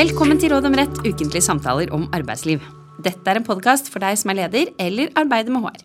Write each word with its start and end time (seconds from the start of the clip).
Velkommen 0.00 0.38
til 0.40 0.48
Råd 0.48 0.64
om 0.64 0.74
rett, 0.78 0.94
ukentlige 1.04 1.44
samtaler 1.44 1.90
om 1.92 2.06
arbeidsliv. 2.16 2.62
Dette 3.04 3.28
er 3.28 3.36
en 3.36 3.44
podkast 3.44 3.90
for 3.92 4.00
deg 4.00 4.16
som 4.16 4.30
er 4.32 4.38
leder 4.38 4.70
eller 4.80 5.10
arbeider 5.18 5.52
med 5.52 5.66
HR. 5.66 5.82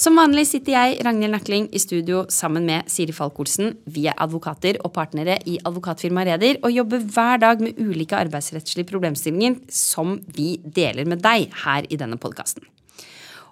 Som 0.00 0.16
vanlig 0.16 0.46
sitter 0.48 0.72
jeg, 0.72 0.94
Ragnhild 1.04 1.34
Nakling, 1.34 1.66
i 1.68 1.82
studio 1.82 2.22
sammen 2.32 2.64
med 2.64 2.88
Siri 2.88 3.12
Falk-Olsen. 3.12 3.74
Vi 3.84 4.06
er 4.08 4.16
advokater 4.16 4.78
og 4.80 4.94
partnere 4.94 5.36
i 5.44 5.58
advokatfirmaet 5.60 6.30
Reder 6.30 6.62
og 6.62 6.72
jobber 6.72 7.04
hver 7.04 7.42
dag 7.42 7.60
med 7.60 7.76
ulike 7.76 8.16
arbeidsrettslige 8.16 8.88
problemstillinger 8.88 9.58
som 9.68 10.16
vi 10.38 10.54
deler 10.64 11.12
med 11.12 11.20
deg 11.26 11.52
her 11.66 11.90
i 11.92 12.00
denne 12.00 12.16
podkasten. 12.22 12.64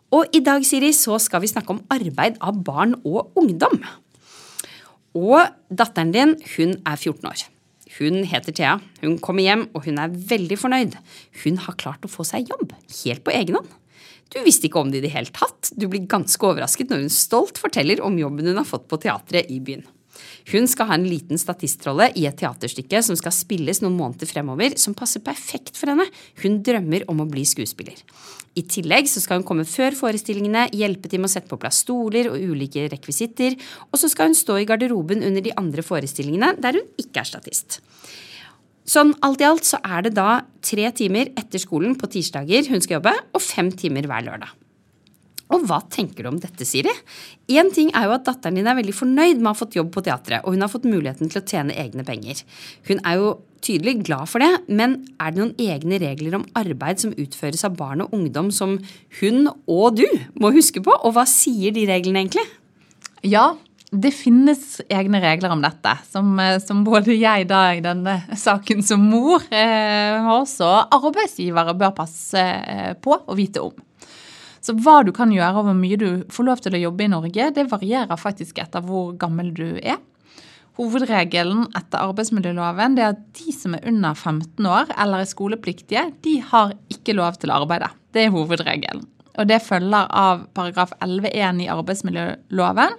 Og 0.08 0.32
i 0.32 0.40
dag, 0.40 0.64
Siri, 0.64 0.94
så 0.96 1.20
skal 1.20 1.44
vi 1.44 1.52
snakke 1.52 1.76
om 1.76 1.84
arbeid 1.92 2.40
av 2.40 2.64
barn 2.64 2.96
og 3.04 3.36
ungdom. 3.36 3.76
Og 5.20 5.44
datteren 5.68 6.16
din, 6.16 6.36
hun 6.56 6.78
er 6.80 6.96
14 6.96 7.32
år. 7.34 7.48
Hun 7.98 8.22
heter 8.28 8.54
Thea. 8.54 8.78
Hun 9.02 9.18
kommer 9.22 9.42
hjem, 9.42 9.66
og 9.74 9.84
hun 9.88 9.98
er 9.98 10.14
veldig 10.30 10.58
fornøyd. 10.60 10.96
Hun 11.42 11.60
har 11.64 11.78
klart 11.80 12.06
å 12.06 12.12
få 12.12 12.26
seg 12.26 12.50
jobb, 12.50 12.72
helt 13.02 13.24
på 13.26 13.34
egen 13.34 13.58
hånd. 13.58 13.76
Du 14.28 14.38
visste 14.44 14.68
ikke 14.68 14.82
om 14.82 14.90
det 14.92 15.00
i 15.00 15.06
det 15.06 15.14
hele 15.14 15.32
tatt. 15.34 15.72
Du 15.74 15.88
blir 15.88 16.04
ganske 16.10 16.44
overrasket 16.44 16.92
når 16.92 17.06
hun 17.06 17.12
stolt 17.12 17.60
forteller 17.60 18.02
om 18.04 18.18
jobben 18.20 18.50
hun 18.50 18.60
har 18.60 18.68
fått 18.68 18.86
på 18.90 19.00
teatret 19.02 19.48
i 19.50 19.58
byen. 19.64 19.86
Hun 20.52 20.68
skal 20.70 20.88
ha 20.90 20.96
en 20.98 21.06
liten 21.08 21.40
statistrolle 21.40 22.10
i 22.18 22.26
et 22.28 22.38
teaterstykke 22.40 23.02
som 23.04 23.18
skal 23.18 23.34
spilles 23.34 23.82
noen 23.84 23.96
måneder 23.98 24.30
fremover, 24.30 24.76
som 24.80 24.96
passer 24.96 25.24
perfekt 25.24 25.76
for 25.78 25.92
henne. 25.92 26.08
Hun 26.42 26.60
drømmer 26.64 27.06
om 27.12 27.24
å 27.24 27.28
bli 27.30 27.44
skuespiller. 27.48 28.00
I 28.58 28.64
tillegg 28.66 29.06
så 29.10 29.22
skal 29.22 29.40
hun 29.40 29.46
komme 29.46 29.66
før 29.68 29.94
forestillingene, 29.98 30.68
hjelpe 30.74 31.10
til 31.10 31.22
med 31.22 31.30
å 31.30 31.34
sette 31.34 31.50
på 31.50 31.60
plass 31.60 31.82
stoler 31.84 32.30
og 32.32 32.40
ulike 32.40 32.88
rekvisitter, 32.90 33.58
og 33.92 34.00
så 34.00 34.10
skal 34.10 34.30
hun 34.30 34.38
stå 34.38 34.58
i 34.58 34.66
garderoben 34.68 35.22
under 35.26 35.44
de 35.44 35.54
andre 35.60 35.84
forestillingene 35.86 36.56
der 36.58 36.80
hun 36.80 36.88
ikke 36.98 37.22
er 37.22 37.30
statist. 37.30 37.80
Sånn 38.88 39.12
alt 39.26 39.42
i 39.42 39.46
alt 39.46 39.68
så 39.68 39.78
er 39.84 40.06
det 40.06 40.14
da 40.16 40.40
tre 40.64 40.88
timer 40.96 41.28
etter 41.36 41.60
skolen 41.60 41.92
på 42.00 42.08
tirsdager 42.14 42.70
hun 42.72 42.80
skal 42.80 42.98
jobbe, 42.98 43.12
og 43.36 43.44
fem 43.44 43.68
timer 43.68 44.08
hver 44.08 44.24
lørdag. 44.30 44.54
Og 45.54 45.64
hva 45.64 45.78
tenker 45.88 46.24
du 46.24 46.30
om 46.30 46.40
dette, 46.40 46.66
Siri? 46.68 46.92
Én 47.48 47.70
ting 47.72 47.90
er 47.96 48.08
jo 48.08 48.16
at 48.18 48.26
datteren 48.26 48.58
din 48.58 48.68
er 48.68 48.76
veldig 48.76 48.94
fornøyd 48.96 49.38
med 49.38 49.48
å 49.48 49.52
ha 49.54 49.58
fått 49.58 49.78
jobb 49.78 49.90
på 49.94 50.04
teatret, 50.04 50.44
og 50.44 50.54
hun 50.54 50.64
har 50.64 50.72
fått 50.72 50.88
muligheten 50.88 51.32
til 51.32 51.40
å 51.40 51.46
tjene 51.48 51.76
egne 51.80 52.04
penger. 52.04 52.42
Hun 52.90 53.00
er 53.00 53.20
jo 53.20 53.30
tydelig 53.64 53.96
glad 54.06 54.28
for 54.30 54.44
det, 54.44 54.50
men 54.68 55.00
er 55.18 55.32
det 55.32 55.40
noen 55.40 55.54
egne 55.62 56.00
regler 56.02 56.36
om 56.38 56.44
arbeid 56.58 57.00
som 57.02 57.16
utføres 57.16 57.64
av 57.66 57.78
barn 57.78 58.04
og 58.04 58.12
ungdom 58.14 58.52
som 58.54 58.76
hun 59.22 59.48
og 59.48 59.98
du 59.98 60.06
må 60.38 60.52
huske 60.54 60.84
på, 60.84 60.92
og 60.92 61.16
hva 61.16 61.24
sier 61.28 61.74
de 61.74 61.88
reglene 61.88 62.26
egentlig? 62.26 62.44
Ja, 63.26 63.56
det 63.88 64.12
finnes 64.12 64.82
egne 64.92 65.20
regler 65.24 65.54
om 65.54 65.64
dette, 65.64 65.94
som, 66.12 66.36
som 66.60 66.84
både 66.84 67.16
jeg 67.16 67.48
da 67.48 67.62
i 67.72 67.82
denne 67.84 68.20
saken 68.36 68.84
som 68.84 69.08
mor, 69.08 69.48
eh, 69.48 70.20
og 70.20 70.42
også 70.42 70.68
arbeidsgivere 70.92 71.72
bør 71.78 71.96
passe 71.96 72.42
eh, 72.42 72.92
på 73.00 73.16
og 73.16 73.38
vite 73.40 73.64
om. 73.64 73.87
Så 74.64 74.74
hva 74.82 75.00
du 75.06 75.12
kan 75.14 75.32
gjøre 75.32 75.60
og 75.60 75.68
hvor 75.68 75.76
mye 75.78 75.98
du 76.00 76.08
får 76.34 76.46
lov 76.48 76.62
til 76.64 76.76
å 76.76 76.82
jobbe 76.82 77.06
i 77.06 77.10
Norge, 77.12 77.50
det 77.54 77.68
varierer 77.70 78.20
faktisk 78.20 78.58
etter 78.62 78.84
hvor 78.84 79.14
gammel 79.20 79.52
du 79.56 79.68
er. 79.78 80.00
Hovedregelen 80.78 81.64
etter 81.74 82.04
arbeidsmiljøloven 82.06 82.94
det 82.94 83.02
er 83.02 83.14
at 83.16 83.22
de 83.34 83.54
som 83.54 83.74
er 83.74 83.86
under 83.90 84.14
15 84.14 84.68
år 84.70 84.92
eller 84.94 85.24
er 85.24 85.30
skolepliktige, 85.30 86.04
de 86.22 86.36
har 86.52 86.76
ikke 86.92 87.16
lov 87.18 87.40
til 87.42 87.50
å 87.50 87.62
arbeide. 87.64 87.90
Det 88.14 88.26
er 88.26 88.34
hovedregelen. 88.34 89.02
Og 89.38 89.46
det 89.46 89.58
følger 89.62 90.06
av 90.06 90.46
paragraf 90.54 90.92
11-1 91.02 91.64
i 91.64 91.70
arbeidsmiljøloven. 91.70 92.94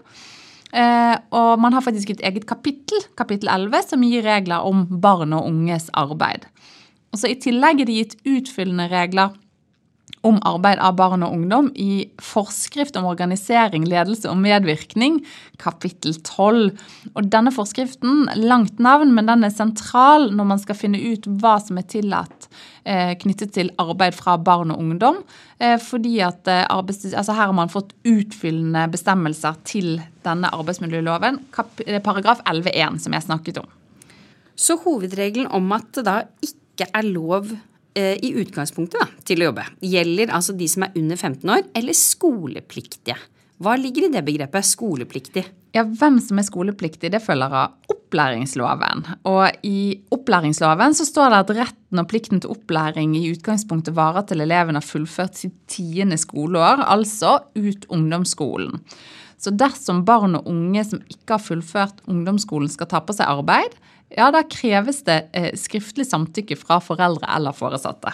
Eh, 0.70 1.16
og 1.36 1.52
man 1.60 1.76
har 1.76 1.84
faktisk 1.84 2.14
et 2.14 2.24
eget 2.28 2.46
kapittel, 2.48 3.04
kapittel 3.20 3.50
11, 3.52 3.88
som 3.92 4.04
gir 4.06 4.24
regler 4.28 4.68
om 4.68 4.86
barn 5.02 5.36
og 5.36 5.48
unges 5.50 5.90
arbeid. 5.98 6.46
Og 7.10 7.22
så 7.22 7.32
I 7.32 7.40
tillegg 7.42 7.82
er 7.82 7.90
det 7.90 7.98
gitt 7.98 8.18
utfyllende 8.28 8.88
regler 8.92 9.34
om 10.28 10.40
arbeid 10.48 10.82
av 10.84 10.98
barn 11.00 11.24
og 11.24 11.34
ungdom 11.36 11.70
i 11.80 12.10
Forskrift 12.24 12.98
om 13.00 13.08
organisering, 13.08 13.86
ledelse 13.88 14.28
og 14.30 14.40
medvirkning, 14.42 15.22
kapittel 15.62 16.18
12. 16.18 16.74
Og 17.14 17.30
denne 17.32 17.54
forskriften, 17.56 18.28
langt 18.40 18.82
navn, 18.84 19.14
men 19.16 19.30
den 19.30 19.48
er 19.48 19.54
sentral 19.56 20.30
når 20.36 20.50
man 20.52 20.62
skal 20.62 20.78
finne 20.80 21.00
ut 21.00 21.30
hva 21.40 21.56
som 21.64 21.80
er 21.80 21.88
tillatt 21.92 22.50
eh, 22.84 23.16
knyttet 23.22 23.56
til 23.56 23.72
arbeid 23.80 24.18
fra 24.18 24.36
barn 24.36 24.76
og 24.76 24.84
ungdom. 24.84 25.22
Eh, 25.60 25.78
fordi 25.80 26.18
at 26.26 26.52
eh, 26.52 26.68
altså 26.68 27.32
Her 27.32 27.52
har 27.52 27.56
man 27.56 27.72
fått 27.72 27.96
utfyllende 28.08 28.90
bestemmelser 28.92 29.56
til 29.64 30.02
denne 30.28 30.52
arbeidsmiljøloven, 30.52 31.46
paragraf 32.04 32.44
11-1, 32.44 33.00
som 33.06 33.16
jeg 33.16 33.28
snakket 33.30 33.64
om. 33.64 33.72
Så 34.60 34.76
hovedregelen 34.84 35.48
om 35.56 35.72
at 35.72 35.88
det 35.96 36.04
da 36.04 36.22
ikke 36.44 36.90
er 36.96 37.08
lov 37.08 37.48
Eh, 37.52 37.69
i 37.98 38.30
utgangspunktet 38.38 39.02
da, 39.02 39.08
til 39.26 39.42
å 39.42 39.50
jobbe, 39.50 39.66
gjelder 39.82 40.32
altså 40.36 40.54
de 40.56 40.68
som 40.70 40.86
er 40.86 40.94
under 41.00 41.18
15 41.18 41.54
år 41.56 41.64
eller 41.76 41.98
skolepliktige. 41.98 43.18
Hva 43.60 43.74
ligger 43.76 44.08
i 44.08 44.12
det 44.14 44.22
begrepet, 44.24 44.68
skolepliktig? 44.68 45.44
Ja, 45.76 45.84
Hvem 45.84 46.22
som 46.24 46.40
er 46.40 46.46
skolepliktig, 46.48 47.12
det 47.12 47.20
følger 47.22 47.52
av 47.52 47.92
opplæringsloven. 47.92 49.04
Og 49.28 49.66
i 49.68 50.00
opplæringsloven 50.16 50.96
så 50.96 51.06
står 51.06 51.34
det 51.34 51.42
at 51.44 51.52
retten 51.58 52.02
og 52.02 52.08
plikten 52.10 52.40
til 52.40 52.54
opplæring 52.56 53.18
i 53.20 53.28
utgangspunktet 53.34 53.98
varer 53.98 54.24
til 54.30 54.46
eleven 54.46 54.80
har 54.80 54.86
fullført 54.86 55.38
sitt 55.38 55.58
tiende 55.70 56.18
skoleår, 56.18 56.86
altså 56.88 57.36
ut 57.60 57.86
ungdomsskolen. 57.92 58.80
Så 59.40 59.52
dersom 59.56 60.02
barn 60.08 60.40
og 60.40 60.48
unge 60.52 60.84
som 60.88 61.04
ikke 61.08 61.38
har 61.38 61.44
fullført 61.44 62.02
ungdomsskolen 62.08 62.72
skal 62.72 62.90
ta 62.92 63.04
på 63.04 63.16
seg 63.16 63.28
arbeid, 63.28 63.76
ja, 64.16 64.30
da 64.34 64.44
kreves 64.50 65.04
det 65.08 65.20
eh, 65.38 65.52
skriftlig 65.58 66.08
samtykke 66.10 66.58
fra 66.60 66.80
foreldre 66.84 67.30
eller 67.36 67.56
foresatte. 67.56 68.14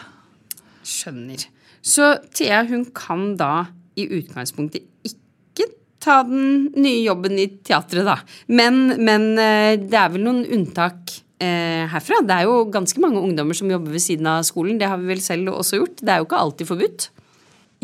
Skjønner. 0.86 1.48
Så 1.86 2.16
Thea 2.36 2.64
hun 2.68 2.88
kan 2.96 3.36
da 3.40 3.68
i 3.96 4.08
utgangspunktet 4.18 4.84
ikke 5.08 5.70
ta 6.04 6.20
den 6.28 6.72
nye 6.76 7.04
jobben 7.06 7.38
i 7.40 7.48
teatret, 7.66 8.06
da. 8.08 8.20
Men, 8.52 8.98
men 9.02 9.32
eh, 9.40 9.76
det 9.80 10.00
er 10.00 10.12
vel 10.14 10.26
noen 10.26 10.44
unntak 10.44 11.16
eh, 11.40 11.86
herfra? 11.92 12.22
Det 12.26 12.40
er 12.40 12.50
jo 12.50 12.66
ganske 12.74 13.02
mange 13.02 13.22
ungdommer 13.24 13.58
som 13.58 13.72
jobber 13.72 13.96
ved 13.96 14.04
siden 14.04 14.28
av 14.30 14.44
skolen. 14.48 14.80
Det 14.82 14.90
har 14.92 15.00
vi 15.02 15.14
vel 15.14 15.24
selv 15.24 15.54
også 15.56 15.82
gjort. 15.82 16.02
Det 16.02 16.12
er 16.12 16.22
jo 16.22 16.28
ikke 16.28 16.42
alltid 16.42 16.72
forbudt. 16.74 17.10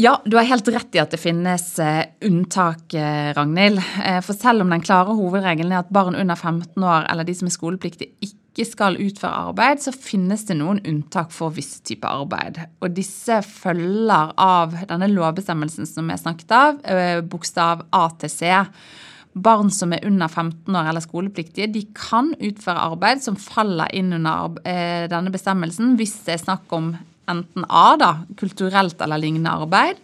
Ja, 0.01 0.22
du 0.25 0.38
har 0.38 0.47
helt 0.50 0.67
rett 0.67 0.95
i 0.95 1.00
at 1.01 1.12
det 1.13 1.19
finnes 1.22 1.66
uh, 1.78 2.01
unntak, 2.25 2.88
uh, 2.95 3.31
Ragnhild. 3.38 3.78
Uh, 4.00 4.17
for 4.25 4.34
selv 4.34 4.63
om 4.63 4.72
den 4.73 4.81
klare 4.81 5.13
hovedregelen 5.13 5.75
er 5.75 5.84
at 5.84 5.91
barn 5.94 6.17
under 6.17 6.39
15 6.39 6.73
år 6.81 7.06
eller 7.12 7.28
de 7.28 7.35
som 7.38 7.50
er 7.50 7.53
skolepliktige, 7.53 8.16
ikke 8.25 8.66
skal 8.66 8.97
utføre 8.97 9.44
arbeid, 9.51 9.84
så 9.84 9.94
finnes 9.94 10.47
det 10.47 10.57
noen 10.57 10.81
unntak 10.89 11.29
for 11.35 11.53
visse 11.53 11.84
typer 11.85 12.23
arbeid. 12.23 12.57
Og 12.81 12.95
disse 12.97 13.44
følger 13.45 14.34
av 14.41 14.73
denne 14.89 15.12
lovbestemmelsen 15.12 15.85
som 15.85 16.09
jeg 16.09 16.23
snakket 16.23 16.57
av, 16.57 16.81
bokstav 17.29 17.85
A 17.94 18.07
til 18.23 18.33
C. 18.33 18.50
Barn 19.38 19.69
som 19.72 19.94
er 19.94 20.07
under 20.09 20.33
15 20.33 20.81
år 20.81 20.89
eller 20.89 21.06
skolepliktige, 21.06 21.69
de 21.72 21.85
kan 21.94 22.33
utføre 22.41 22.89
arbeid 22.89 23.22
som 23.22 23.38
faller 23.39 23.94
inn 23.95 24.12
under 24.18 24.57
denne 25.13 25.31
bestemmelsen 25.31 25.94
hvis 26.01 26.18
det 26.25 26.39
er 26.39 26.45
snakk 26.47 26.73
om 26.75 26.91
enten 27.31 27.66
A, 27.68 27.96
da, 28.00 28.12
kulturelt 28.40 29.02
eller 29.02 29.22
lignende 29.22 29.53
arbeid. 29.64 30.00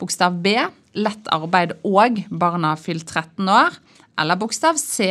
Bokstav 0.00 0.36
B, 0.44 0.56
lett 0.94 1.28
arbeid 1.34 1.76
og 1.86 2.22
barna 2.30 2.74
fylt 2.78 3.06
13 3.08 3.48
år. 3.50 3.78
Eller 4.20 4.38
bokstav 4.38 4.78
C, 4.78 5.08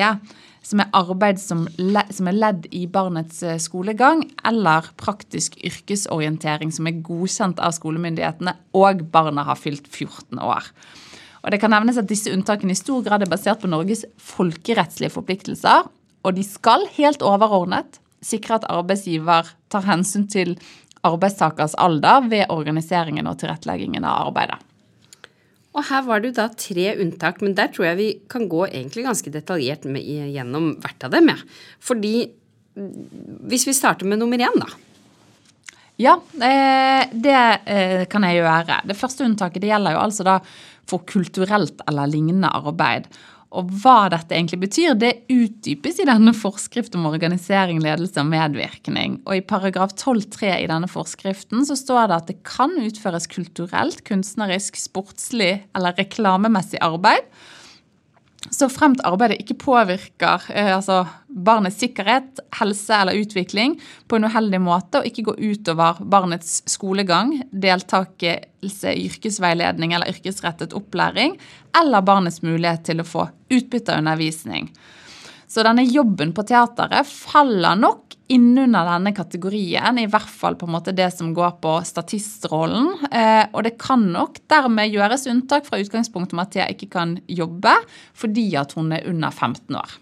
som 0.63 0.79
er 0.79 0.91
arbeid 0.95 1.39
som, 1.43 1.65
som 1.75 2.29
er 2.29 2.37
ledd 2.37 2.67
i 2.75 2.85
barnets 2.91 3.41
eh, 3.43 3.59
skolegang, 3.59 4.23
eller 4.47 4.87
praktisk 4.99 5.57
yrkesorientering 5.59 6.71
som 6.73 6.87
er 6.87 7.01
godkjent 7.03 7.59
av 7.63 7.75
skolemyndighetene, 7.75 8.55
og 8.79 9.03
barna 9.11 9.43
har 9.49 9.59
fylt 9.59 9.89
14 9.91 10.39
år. 10.39 10.69
Og 11.43 11.51
det 11.51 11.59
kan 11.59 11.73
nevnes 11.75 11.99
at 11.99 12.07
Disse 12.07 12.31
unntakene 12.31 12.71
i 12.71 12.79
stor 12.79 13.03
grad 13.03 13.25
er 13.25 13.31
basert 13.31 13.59
på 13.59 13.71
Norges 13.71 14.05
folkerettslige 14.15 15.11
forpliktelser, 15.11 15.89
og 16.23 16.37
de 16.37 16.45
skal 16.47 16.87
helt 16.95 17.25
overordnet 17.27 17.99
sikre 18.23 18.55
at 18.55 18.67
arbeidsgiver 18.71 19.49
tar 19.73 19.83
hensyn 19.83 20.29
til 20.31 20.55
arbeidstakers 21.07 21.75
alder 21.81 22.29
ved 22.31 22.53
organiseringen 22.53 23.27
og 23.29 23.39
tilretteleggingen 23.41 24.05
av 24.07 24.29
arbeidet. 24.29 24.59
Og 25.73 25.87
her 25.87 26.03
var 26.05 26.21
det 26.21 26.29
jo 26.29 26.37
da 26.37 26.47
tre 26.53 26.91
unntak, 27.01 27.41
men 27.41 27.55
der 27.57 27.71
tror 27.73 27.89
jeg 27.89 27.99
vi 27.99 28.09
kan 28.29 28.45
gå 28.49 28.67
egentlig 28.67 29.07
ganske 29.07 29.33
detaljert 29.33 29.87
med, 29.89 30.05
gjennom 30.05 30.75
hvert 30.83 31.07
av 31.07 31.15
dem. 31.15 31.31
Ja. 31.33 31.37
Fordi 31.81 32.15
hvis 33.49 33.65
vi 33.67 33.75
starter 33.77 34.09
med 34.09 34.21
nummer 34.21 34.41
én, 34.41 34.59
da. 34.61 34.69
Ja, 36.01 36.15
eh, 36.41 37.09
det 37.13 37.41
eh, 37.69 38.05
kan 38.09 38.25
jeg 38.25 38.39
gjøre. 38.41 38.79
Det 38.89 38.97
første 38.97 39.25
unntaket 39.25 39.61
det 39.61 39.69
gjelder 39.69 39.97
jo 39.97 40.05
altså 40.05 40.25
da 40.25 40.39
for 40.89 41.05
kulturelt 41.09 41.83
eller 41.87 42.09
lignende 42.09 42.49
arbeid. 42.49 43.05
Og 43.53 43.69
hva 43.83 44.07
dette 44.09 44.33
egentlig 44.33 44.63
betyr, 44.63 44.95
det 44.97 45.27
utdypes 45.31 45.99
i 46.01 46.07
denne 46.09 46.33
forskrift 46.33 46.95
om 46.97 47.05
organisering, 47.09 47.81
ledelse 47.83 48.17
og 48.21 48.31
medvirkning. 48.31 49.19
Og 49.27 49.37
i 49.37 49.45
paragraf 49.45 49.93
12-3 49.93 50.55
i 50.63 50.69
denne 50.71 50.89
forskriften 50.89 51.61
så 51.67 51.77
står 51.77 52.09
det 52.09 52.17
at 52.17 52.31
det 52.31 52.39
kan 52.49 52.73
utføres 52.81 53.29
kulturelt, 53.29 54.01
kunstnerisk, 54.09 54.79
sportslig 54.81 55.53
eller 55.77 55.93
reklamemessig 56.01 56.81
arbeid 56.81 57.29
så 58.51 58.67
fremt 58.69 59.01
arbeidet 59.07 59.39
ikke 59.41 59.55
påvirker 59.61 60.47
eh, 60.51 60.71
altså 60.75 61.03
barnets 61.27 61.79
sikkerhet, 61.81 62.41
helse 62.59 62.95
eller 62.95 63.17
utvikling 63.21 63.77
på 64.07 64.17
en 64.17 64.27
uheldig 64.27 64.59
måte, 64.63 64.99
og 64.99 65.07
ikke 65.07 65.25
går 65.29 65.39
utover 65.39 66.01
barnets 66.11 66.59
skolegang, 66.69 67.37
deltakelse 67.51 68.93
i 68.93 69.07
yrkesveiledning 69.07 69.95
eller 69.95 70.11
yrkesrettet 70.11 70.75
opplæring, 70.77 71.37
eller 71.79 72.05
barnets 72.05 72.43
mulighet 72.43 72.85
til 72.89 73.01
å 73.01 73.07
få 73.07 73.29
utbytte 73.53 73.95
av 73.95 74.03
undervisning. 74.03 74.69
Så 75.47 75.63
denne 75.65 75.85
jobben 75.85 76.33
på 76.33 76.45
teateret 76.49 77.07
faller 77.07 77.77
nok 77.79 78.17
innunder 78.31 78.87
denne 78.87 79.11
kategorien, 79.15 79.99
i 79.99 80.07
hvert 80.09 80.29
fall 80.31 80.55
på 80.59 80.67
en 80.67 80.75
måte 80.77 80.93
det 80.95 81.09
som 81.15 81.33
går 81.35 81.57
på 81.63 81.73
statistrollen. 81.87 82.93
Eh, 83.11 83.43
og 83.51 83.65
det 83.67 83.75
kan 83.81 84.05
nok 84.13 84.39
dermed 84.51 84.93
gjøres 84.93 85.27
unntak 85.31 85.67
fra 85.67 85.81
utgangspunktet 85.81 86.37
om 86.37 86.43
at 86.45 86.53
Thea 86.55 86.69
ikke 86.71 86.91
kan 86.93 87.17
jobbe 87.27 87.75
fordi 88.17 88.47
at 88.59 88.77
hun 88.77 88.95
er 88.95 89.09
under 89.11 89.33
15 89.33 89.75
år. 89.79 89.99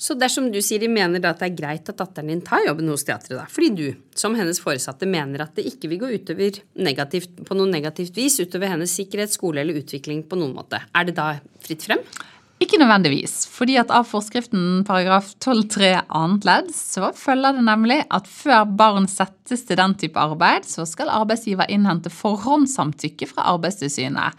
Så 0.00 0.14
dersom 0.16 0.46
du 0.48 0.62
sier 0.64 0.80
de 0.80 0.88
mener 0.88 1.20
at 1.28 1.42
det 1.42 1.50
er 1.50 1.58
greit 1.58 1.90
at 1.92 1.98
datteren 1.98 2.30
din 2.32 2.40
tar 2.40 2.62
jobben 2.64 2.88
hos 2.88 3.04
teatret, 3.04 3.34
da, 3.36 3.44
fordi 3.52 3.68
du, 3.76 3.88
som 4.16 4.32
hennes 4.38 4.56
foresatte, 4.62 5.04
mener 5.04 5.44
at 5.44 5.52
det 5.58 5.66
ikke 5.68 5.90
vil 5.92 6.00
gå 6.00 6.08
utover 6.14 6.56
negativt, 6.80 7.42
på 7.44 7.56
noe 7.58 7.68
negativt 7.68 8.16
vis 8.16 8.38
utover 8.40 8.72
hennes 8.72 8.94
sikkerhet, 8.96 9.34
skole 9.36 9.60
eller 9.60 9.82
utvikling 9.82 10.22
på 10.24 10.40
noen 10.40 10.56
måte, 10.56 10.80
er 10.96 11.04
det 11.04 11.18
da 11.20 11.34
fritt 11.60 11.84
frem? 11.84 12.00
Ikke 12.60 12.76
nødvendigvis, 12.76 13.46
fordi 13.48 13.78
at 13.80 13.88
av 13.88 14.04
forskriften 14.04 14.82
paragraf 14.84 15.30
12-3 15.40 15.94
annet 16.12 16.44
ledd 16.44 16.66
så 16.76 17.08
følger 17.16 17.56
det 17.56 17.62
nemlig 17.64 18.02
at 18.12 18.26
før 18.28 18.66
barn 18.76 19.08
settes 19.08 19.64
til 19.64 19.78
den 19.80 19.94
type 19.96 20.20
arbeid, 20.20 20.68
så 20.68 20.84
skal 20.84 21.08
arbeidsgiver 21.08 21.72
innhente 21.72 22.12
forhåndssamtykke 22.12 23.30
fra 23.30 23.46
Arbeidstilsynet. 23.54 24.36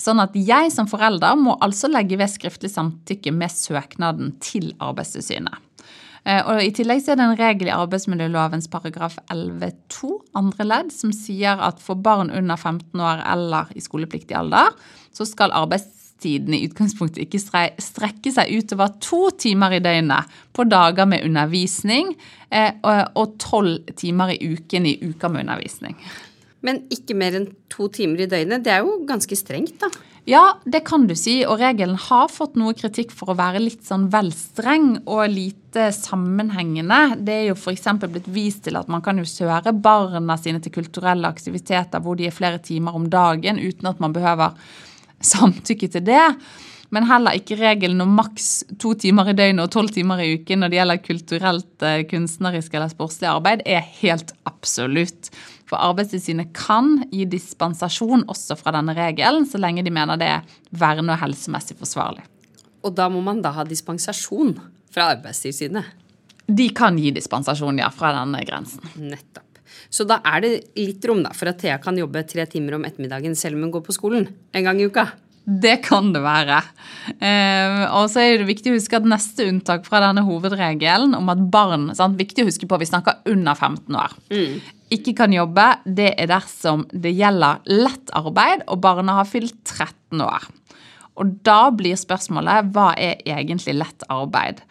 Sånn 0.00 0.18
at 0.18 0.34
jeg 0.34 0.72
som 0.74 0.88
forelder 0.90 1.38
må 1.38 1.54
altså 1.62 1.86
legge 1.92 2.18
ved 2.18 2.32
skriftlig 2.32 2.72
samtykke 2.72 3.30
med 3.36 3.54
søknaden 3.54 4.34
til 4.42 4.72
Arbeidstilsynet. 4.82 5.62
Eh, 6.26 6.42
og 6.42 6.58
I 6.64 6.74
tillegg 6.74 7.06
er 7.06 7.20
det 7.20 7.28
en 7.28 7.38
regel 7.38 7.70
i 7.70 7.76
arbeidsmiljølovens 7.76 8.66
paragraf 8.72 9.14
11-2 9.30 10.10
andre 10.42 10.66
ledd 10.66 10.90
som 10.92 11.14
sier 11.14 11.62
at 11.62 11.78
for 11.80 12.02
barn 12.02 12.34
under 12.34 12.58
15 12.58 12.98
år 12.98 13.22
eller 13.30 13.70
i 13.78 13.84
skolepliktig 13.84 14.36
alder, 14.42 14.74
så 15.14 15.28
skal 15.28 15.54
arbeidstilsynet 15.54 15.99
arbeidstiden 16.20 16.54
i 16.54 16.66
utgangspunktet 16.68 17.24
ikke 17.24 17.40
strekke 17.80 18.32
seg 18.32 18.50
utover 18.52 18.92
to 19.00 19.30
timer 19.38 19.72
i 19.72 19.80
døgnet 19.80 20.28
på 20.52 20.64
dager 20.64 21.06
med 21.06 21.24
undervisning 21.24 22.16
eh, 22.50 22.72
og 22.82 23.38
tolv 23.38 23.86
timer 23.96 24.34
i 24.34 24.54
uken 24.54 24.86
i 24.86 24.98
uker 25.02 25.28
med 25.28 25.46
undervisning. 25.46 25.96
Men 26.62 26.84
ikke 26.90 27.16
mer 27.16 27.34
enn 27.34 27.48
to 27.70 27.88
timer 27.88 28.20
i 28.20 28.28
døgnet. 28.28 28.64
Det 28.64 28.72
er 28.72 28.84
jo 28.84 29.04
ganske 29.08 29.36
strengt, 29.36 29.80
da. 29.80 29.88
Ja, 30.28 30.60
det 30.68 30.84
kan 30.84 31.06
du 31.08 31.14
si, 31.16 31.40
og 31.48 31.58
regelen 31.58 31.96
har 31.96 32.28
fått 32.28 32.58
noe 32.60 32.74
kritikk 32.76 33.10
for 33.16 33.32
å 33.32 33.38
være 33.38 33.62
litt 33.62 33.86
sånn 33.88 34.10
vel 34.12 34.28
streng 34.36 34.98
og 35.08 35.24
lite 35.32 35.88
sammenhengende. 35.96 37.16
Det 37.24 37.38
er 37.38 37.46
jo 37.48 37.56
f.eks. 37.56 37.88
blitt 38.04 38.28
vist 38.28 38.66
til 38.66 38.76
at 38.76 38.92
man 38.92 39.00
kan 39.00 39.16
jo 39.18 39.24
søre 39.24 39.72
barna 39.72 40.36
sine 40.36 40.60
til 40.60 40.76
kulturelle 40.76 41.26
aktiviteter 41.26 42.04
hvor 42.04 42.20
de 42.20 42.28
er 42.28 42.36
flere 42.36 42.60
timer 42.60 43.00
om 43.00 43.08
dagen 43.08 43.58
uten 43.58 43.88
at 43.88 44.04
man 44.04 44.12
behøver 44.12 44.60
samtykke 45.20 45.88
til 45.92 46.04
det. 46.06 46.24
Men 46.90 47.06
heller 47.06 47.36
ikke 47.38 47.58
regelen 47.60 48.02
om 48.02 48.16
maks 48.18 48.64
to 48.82 48.96
timer 48.98 49.30
i 49.30 49.36
døgnet 49.38 49.62
og 49.62 49.70
tolv 49.70 49.92
timer 49.94 50.22
i 50.24 50.32
uken 50.40 50.62
når 50.62 50.72
det 50.72 50.78
gjelder 50.80 51.02
kulturelt, 51.04 51.84
eh, 51.86 52.02
kunstnerisk 52.10 52.74
eller 52.74 52.90
sportslig 52.90 53.28
arbeid, 53.30 53.62
er 53.64 53.84
helt 54.00 54.34
absolutt. 54.48 55.30
For 55.70 55.78
Arbeidstilsynet 55.78 56.50
kan 56.56 57.04
gi 57.12 57.28
dispensasjon 57.30 58.26
også 58.26 58.56
fra 58.58 58.74
denne 58.74 58.96
regelen, 58.96 59.46
så 59.46 59.60
lenge 59.62 59.84
de 59.86 59.94
mener 59.94 60.18
det 60.18 60.32
er 60.34 60.42
verne- 60.74 61.14
og 61.14 61.22
helsemessig 61.22 61.78
forsvarlig. 61.78 62.26
Og 62.82 62.96
da 62.96 63.08
må 63.08 63.22
man 63.22 63.42
da 63.42 63.52
ha 63.54 63.62
dispensasjon 63.64 64.56
fra 64.90 65.12
Arbeidstilsynet? 65.14 65.84
De 66.50 66.66
kan 66.74 66.98
gi 66.98 67.12
dispensasjon, 67.14 67.78
ja, 67.78 67.92
fra 67.94 68.10
denne 68.16 68.42
grensen. 68.42 68.82
Nettopp. 68.98 69.49
Så 69.90 70.06
da 70.08 70.20
er 70.26 70.44
det 70.44 70.52
litt 70.78 71.04
rom 71.08 71.24
da, 71.24 71.32
for 71.36 71.50
at 71.50 71.60
Thea 71.62 71.80
kan 71.82 71.98
jobbe 71.98 72.22
tre 72.28 72.46
timer 72.50 72.78
om 72.78 72.86
ettermiddagen 72.86 73.36
selv 73.38 73.58
om 73.58 73.66
hun 73.66 73.74
går 73.74 73.84
på 73.86 73.96
skolen 73.96 74.30
en 74.56 74.66
gang 74.66 74.80
i 74.80 74.88
uka. 74.90 75.08
Det 75.50 75.80
kan 75.82 76.12
det 76.14 76.20
være. 76.22 76.58
Eh, 77.16 77.80
og 77.96 78.10
så 78.12 78.22
er 78.22 78.38
det 78.38 78.48
viktig 78.50 78.70
å 78.70 78.76
huske 78.76 78.98
at 78.98 79.08
neste 79.08 79.46
unntak 79.48 79.86
fra 79.88 80.02
denne 80.04 80.22
hovedregelen 80.26 81.16
om 81.16 81.32
at 81.32 81.40
barn 81.50 81.88
sant, 81.96 82.18
Viktig 82.20 82.44
å 82.44 82.50
huske 82.50 82.68
på, 82.68 82.78
vi 82.78 82.88
snakker 82.90 83.24
under 83.32 83.56
15 83.56 83.96
år. 83.96 84.14
Mm. 84.30 84.60
Ikke 84.94 85.14
kan 85.16 85.32
jobbe, 85.34 85.66
det 85.86 86.12
er 86.20 86.30
dersom 86.30 86.84
det 86.92 87.14
gjelder 87.16 87.64
lett 87.72 88.12
arbeid 88.18 88.66
og 88.68 88.82
barna 88.84 89.16
har 89.22 89.30
fylt 89.30 89.56
13 89.64 90.22
år. 90.26 90.46
Og 91.20 91.34
da 91.46 91.62
blir 91.74 91.98
spørsmålet 91.98 92.70
hva 92.74 92.92
er 93.00 93.20
egentlig 93.28 93.78
lett 93.80 94.06
arbeid? 94.12 94.62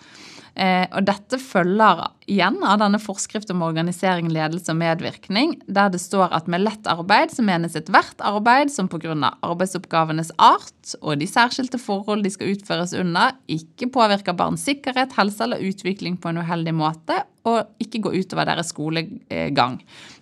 Eh, 0.56 0.86
og 0.90 1.06
dette 1.08 1.38
følger 1.42 2.06
igjen 2.30 2.60
av 2.66 2.80
denne 2.82 3.00
forskrift 3.02 3.52
om 3.54 3.64
organisering, 3.66 4.30
ledelse 4.34 4.74
og 4.74 4.80
medvirkning, 4.82 5.56
der 5.68 5.92
det 5.94 6.02
står 6.02 6.34
at 6.36 6.50
med 6.52 6.64
lett 6.66 6.90
arbeid 6.90 7.34
så 7.34 7.46
menes 7.46 7.78
ethvert 7.80 8.22
arbeid 8.26 8.74
som 8.74 8.90
pga. 8.90 9.16
arbeidsoppgavenes 9.46 10.32
art 10.38 10.96
og 11.02 11.20
de 11.22 11.28
særskilte 11.30 11.80
forhold 11.82 12.24
de 12.26 12.34
skal 12.34 12.54
utføres 12.54 12.94
under, 12.98 13.38
ikke 13.48 13.90
påvirker 13.94 14.38
barns 14.38 14.66
sikkerhet, 14.68 15.16
helse 15.18 15.44
eller 15.46 15.64
utvikling 15.64 16.18
på 16.18 16.32
en 16.32 16.42
uheldig 16.44 16.76
måte, 16.76 17.24
og 17.48 17.82
ikke 17.82 18.02
går 18.04 18.18
utover 18.20 18.50
deres 18.50 18.70
skolegang. 18.74 19.80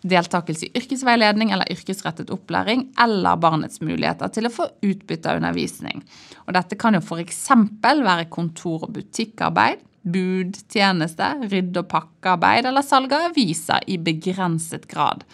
Deltakelse 0.07 0.68
i 0.68 0.71
yrkesveiledning 0.77 1.51
eller 1.51 1.69
yrkesrettet 1.74 2.31
opplæring, 2.33 2.88
eller 3.01 3.41
barnets 3.41 3.81
muligheter 3.81 4.31
til 4.31 4.47
å 4.47 4.53
få 4.53 4.69
utbytte 4.85 5.31
av 5.31 5.41
undervisning. 5.41 6.03
Og 6.45 6.56
dette 6.56 6.77
kan 6.79 6.95
jo 6.95 7.03
f.eks. 7.03 7.44
være 7.81 8.29
kontor- 8.31 8.88
og 8.88 8.94
butikkarbeid, 8.95 9.87
budtjeneste, 10.13 11.30
rydde- 11.51 11.83
og 11.83 11.92
pakkearbeid 11.92 12.69
eller 12.69 12.86
salg 12.86 13.13
av 13.13 13.30
aviser 13.31 13.83
i 13.88 14.00
begrenset 14.01 14.88
grad. 14.92 15.25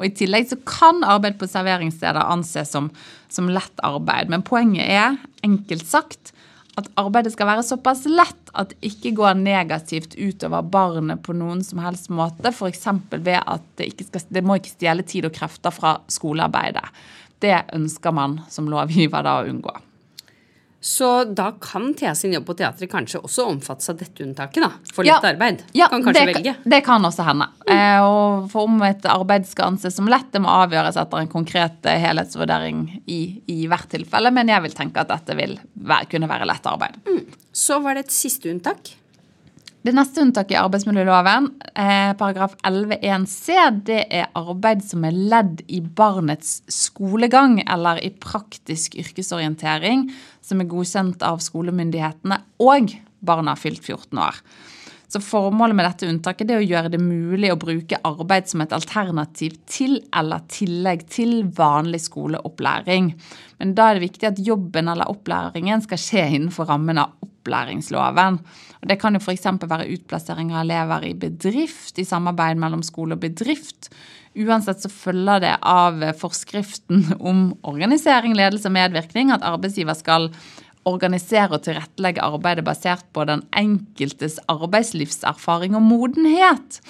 Og 0.00 0.06
I 0.08 0.14
tillegg 0.16 0.48
så 0.48 0.56
kan 0.64 1.02
arbeid 1.04 1.36
på 1.40 1.48
serveringssteder 1.50 2.24
anses 2.32 2.72
som, 2.72 2.88
som 3.28 3.50
lett 3.52 3.82
arbeid. 3.84 4.30
Men 4.32 4.44
poenget 4.46 4.88
er, 4.88 5.18
enkelt 5.44 5.84
sagt, 5.86 6.32
at 6.80 6.88
arbeidet 7.00 7.34
skal 7.34 7.50
være 7.50 7.66
såpass 7.66 8.06
lett 8.08 8.52
at 8.56 8.72
det 8.72 8.92
ikke 8.92 9.12
går 9.18 9.36
negativt 9.42 10.16
utover 10.16 10.64
barnet 10.64 11.20
på 11.26 11.34
noen 11.36 11.60
som 11.66 11.82
helst 11.84 12.08
måte. 12.14 12.48
F.eks. 12.48 12.86
ved 13.12 13.40
at 13.40 13.66
det, 13.76 13.90
ikke 13.92 14.08
skal, 14.08 14.24
det 14.32 14.44
må 14.46 14.56
ikke 14.56 14.72
stjele 14.72 15.04
tid 15.04 15.28
og 15.28 15.36
krefter 15.36 15.74
fra 15.74 15.98
skolearbeidet. 16.08 16.86
Det 17.40 17.56
ønsker 17.76 18.16
man 18.16 18.40
som 18.52 18.68
lovgiver 18.72 19.24
da 19.26 19.40
å 19.40 19.46
unngå. 19.50 19.76
Så 20.80 21.24
da 21.24 21.50
kan 21.60 21.94
Thea 21.94 22.14
sin 22.14 22.32
jobb 22.32 22.46
på 22.48 22.54
teatret 22.56 22.88
kanskje 22.88 23.20
også 23.20 23.44
omfattes 23.50 23.90
av 23.92 23.98
dette 24.00 24.24
unntaket, 24.24 24.62
da? 24.64 24.70
For 24.94 25.04
lett 25.04 25.26
ja, 25.26 25.32
arbeid? 25.34 25.64
Ja, 25.76 25.88
kan 25.92 26.06
kanskje 26.06 26.22
det, 26.24 26.36
velge? 26.38 26.54
det 26.72 26.80
kan 26.86 27.04
også 27.04 27.26
hende. 27.26 27.50
Mm. 27.66 27.72
Eh, 27.74 28.04
og 28.06 28.46
for 28.52 28.70
om 28.70 28.78
et 28.88 29.04
arbeid 29.04 29.44
skal 29.50 29.74
anses 29.74 29.98
som 30.00 30.08
lett, 30.08 30.30
det 30.32 30.40
må 30.40 30.48
avgjøres 30.62 30.96
etter 31.02 31.20
en 31.20 31.28
konkret 31.28 31.84
eh, 31.84 32.00
helhetsvurdering 32.00 32.86
i, 33.04 33.20
i 33.52 33.58
hvert 33.68 33.92
tilfelle. 33.92 34.32
Men 34.32 34.48
jeg 34.48 34.64
vil 34.64 34.78
tenke 34.78 35.04
at 35.04 35.12
dette 35.12 35.36
vil 35.36 35.58
være, 35.74 36.08
kunne 36.14 36.30
være 36.32 36.48
lett 36.48 36.72
arbeid. 36.72 36.96
Mm. 37.04 37.20
Så 37.52 37.82
var 37.84 37.98
det 37.98 38.06
et 38.06 38.16
siste 38.16 38.48
unntak. 38.48 38.94
Det 39.80 39.94
neste 39.96 40.20
unntaket 40.20 40.52
i 40.52 40.60
arbeidsmiljøloven, 40.60 41.46
eh, 41.72 42.10
paragraf 42.20 42.52
11-1 42.68 43.22
c, 43.26 43.54
det 43.86 44.02
er 44.12 44.26
arbeid 44.36 44.82
som 44.84 45.06
er 45.08 45.16
ledd 45.16 45.62
i 45.72 45.80
barnets 45.80 46.58
skolegang 46.68 47.62
eller 47.64 47.96
i 48.04 48.10
praktisk 48.10 48.98
yrkesorientering 49.00 50.10
som 50.44 50.60
er 50.60 50.68
godkjent 50.68 51.24
av 51.24 51.40
skolemyndighetene 51.40 52.42
og 52.60 52.92
barna 53.24 53.54
har 53.54 53.62
fylt 53.62 53.80
14 53.80 54.20
år. 54.20 54.42
Så 55.08 55.18
Formålet 55.24 55.74
med 55.74 55.88
dette 55.88 56.06
unntaket 56.06 56.50
er 56.52 56.60
å 56.60 56.68
gjøre 56.68 56.92
det 56.92 57.00
mulig 57.00 57.48
å 57.50 57.58
bruke 57.58 57.98
arbeid 58.04 58.52
som 58.52 58.60
et 58.60 58.76
alternativ 58.76 59.56
til 59.66 59.96
eller 60.12 60.44
tillegg 60.52 61.08
til 61.08 61.48
vanlig 61.56 62.04
skoleopplæring. 62.04 63.14
Men 63.58 63.74
da 63.74 63.88
er 63.88 63.98
det 63.98 64.10
viktig 64.10 64.28
at 64.28 64.44
jobben 64.44 64.92
eller 64.92 65.08
opplæringen 65.08 65.80
skal 65.88 65.98
skje 65.98 66.28
innenfor 66.36 66.68
rammen 66.68 67.00
av 67.00 67.16
opplæringsloven. 67.40 68.38
Og 68.80 68.88
det 68.88 69.00
kan 69.00 69.16
jo 69.16 69.20
f.eks. 69.20 69.48
være 69.64 69.88
utplassering 69.96 70.52
av 70.54 70.64
elever 70.64 71.08
i 71.08 71.14
bedrift, 71.14 71.98
i 71.98 72.06
samarbeid 72.06 72.60
mellom 72.60 72.84
skole 72.86 73.16
og 73.16 73.24
bedrift. 73.24 73.90
Uansett 74.38 74.84
så 74.84 74.92
følger 74.92 75.42
det 75.42 75.56
av 75.66 76.00
forskriften 76.20 77.16
om 77.18 77.50
organisering, 77.66 78.36
ledelse 78.36 78.70
og 78.70 78.76
medvirkning 78.76 79.32
at 79.34 79.46
arbeidsgiver 79.46 79.98
skal 79.98 80.30
organisere 80.88 81.58
og 81.58 81.64
tilrettelegge 81.66 82.24
arbeidet 82.24 82.64
basert 82.64 83.04
på 83.12 83.26
den 83.28 83.42
enkeltes 83.56 84.38
arbeidslivserfaring 84.48 85.76
og 85.76 85.84
modenhet. 85.84 86.80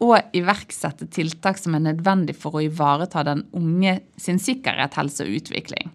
Og 0.00 0.16
iverksette 0.36 1.10
tiltak 1.12 1.58
som 1.60 1.74
er 1.76 1.84
nødvendig 1.90 2.36
for 2.38 2.56
å 2.56 2.62
ivareta 2.64 3.24
den 3.26 3.42
unge 3.56 3.98
sin 4.20 4.38
sikkerhet, 4.40 4.96
helse 4.96 5.26
og 5.26 5.40
utvikling. 5.40 5.90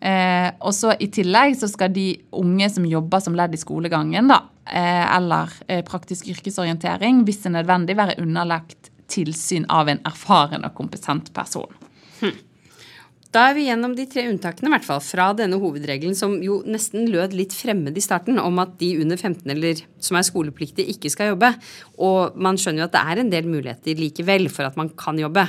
Eh, 0.00 0.48
og 0.60 0.74
så 0.76 0.92
I 1.00 1.08
tillegg 1.12 1.56
så 1.58 1.68
skal 1.70 1.94
de 1.94 2.10
unge 2.36 2.68
som 2.72 2.84
jobber 2.88 3.22
som 3.24 3.36
ledd 3.38 3.54
i 3.56 3.60
skolegangen, 3.60 4.28
da, 4.30 4.42
eh, 4.68 5.04
eller 5.16 5.52
eh, 5.68 5.84
praktisk 5.86 6.28
yrkesorientering, 6.32 7.24
hvis 7.24 7.42
det 7.42 7.50
er 7.52 7.58
nødvendig, 7.60 7.96
være 7.96 8.18
underlagt 8.22 8.92
tilsyn 9.12 9.64
av 9.72 9.88
en 9.88 10.02
erfaren 10.06 10.66
og 10.66 10.74
kompetent 10.76 11.32
person. 11.34 11.72
Hm. 12.20 12.36
Da 13.34 13.50
er 13.50 13.56
vi 13.56 13.66
gjennom 13.66 13.92
de 13.96 14.06
tre 14.08 14.22
unntakene, 14.30 14.70
i 14.70 14.72
hvert 14.72 14.86
fall, 14.86 15.00
fra 15.04 15.26
denne 15.36 15.58
hovedregelen 15.60 16.14
som 16.16 16.38
jo 16.44 16.60
nesten 16.64 17.08
lød 17.12 17.34
litt 17.36 17.52
fremmed 17.56 17.96
i 17.98 18.04
starten, 18.04 18.38
om 18.40 18.62
at 18.62 18.76
de 18.80 18.94
under 19.02 19.18
15 19.18 19.50
eller 19.52 19.82
som 20.00 20.16
er 20.16 20.24
skolepliktige, 20.24 20.94
ikke 20.94 21.12
skal 21.12 21.34
jobbe. 21.34 21.50
Og 22.00 22.38
man 22.40 22.56
skjønner 22.60 22.84
jo 22.84 22.88
at 22.88 22.94
det 22.96 23.02
er 23.02 23.22
en 23.22 23.34
del 23.34 23.50
muligheter 23.50 24.00
likevel 24.00 24.48
for 24.52 24.68
at 24.68 24.78
man 24.80 24.92
kan 24.96 25.20
jobbe, 25.20 25.44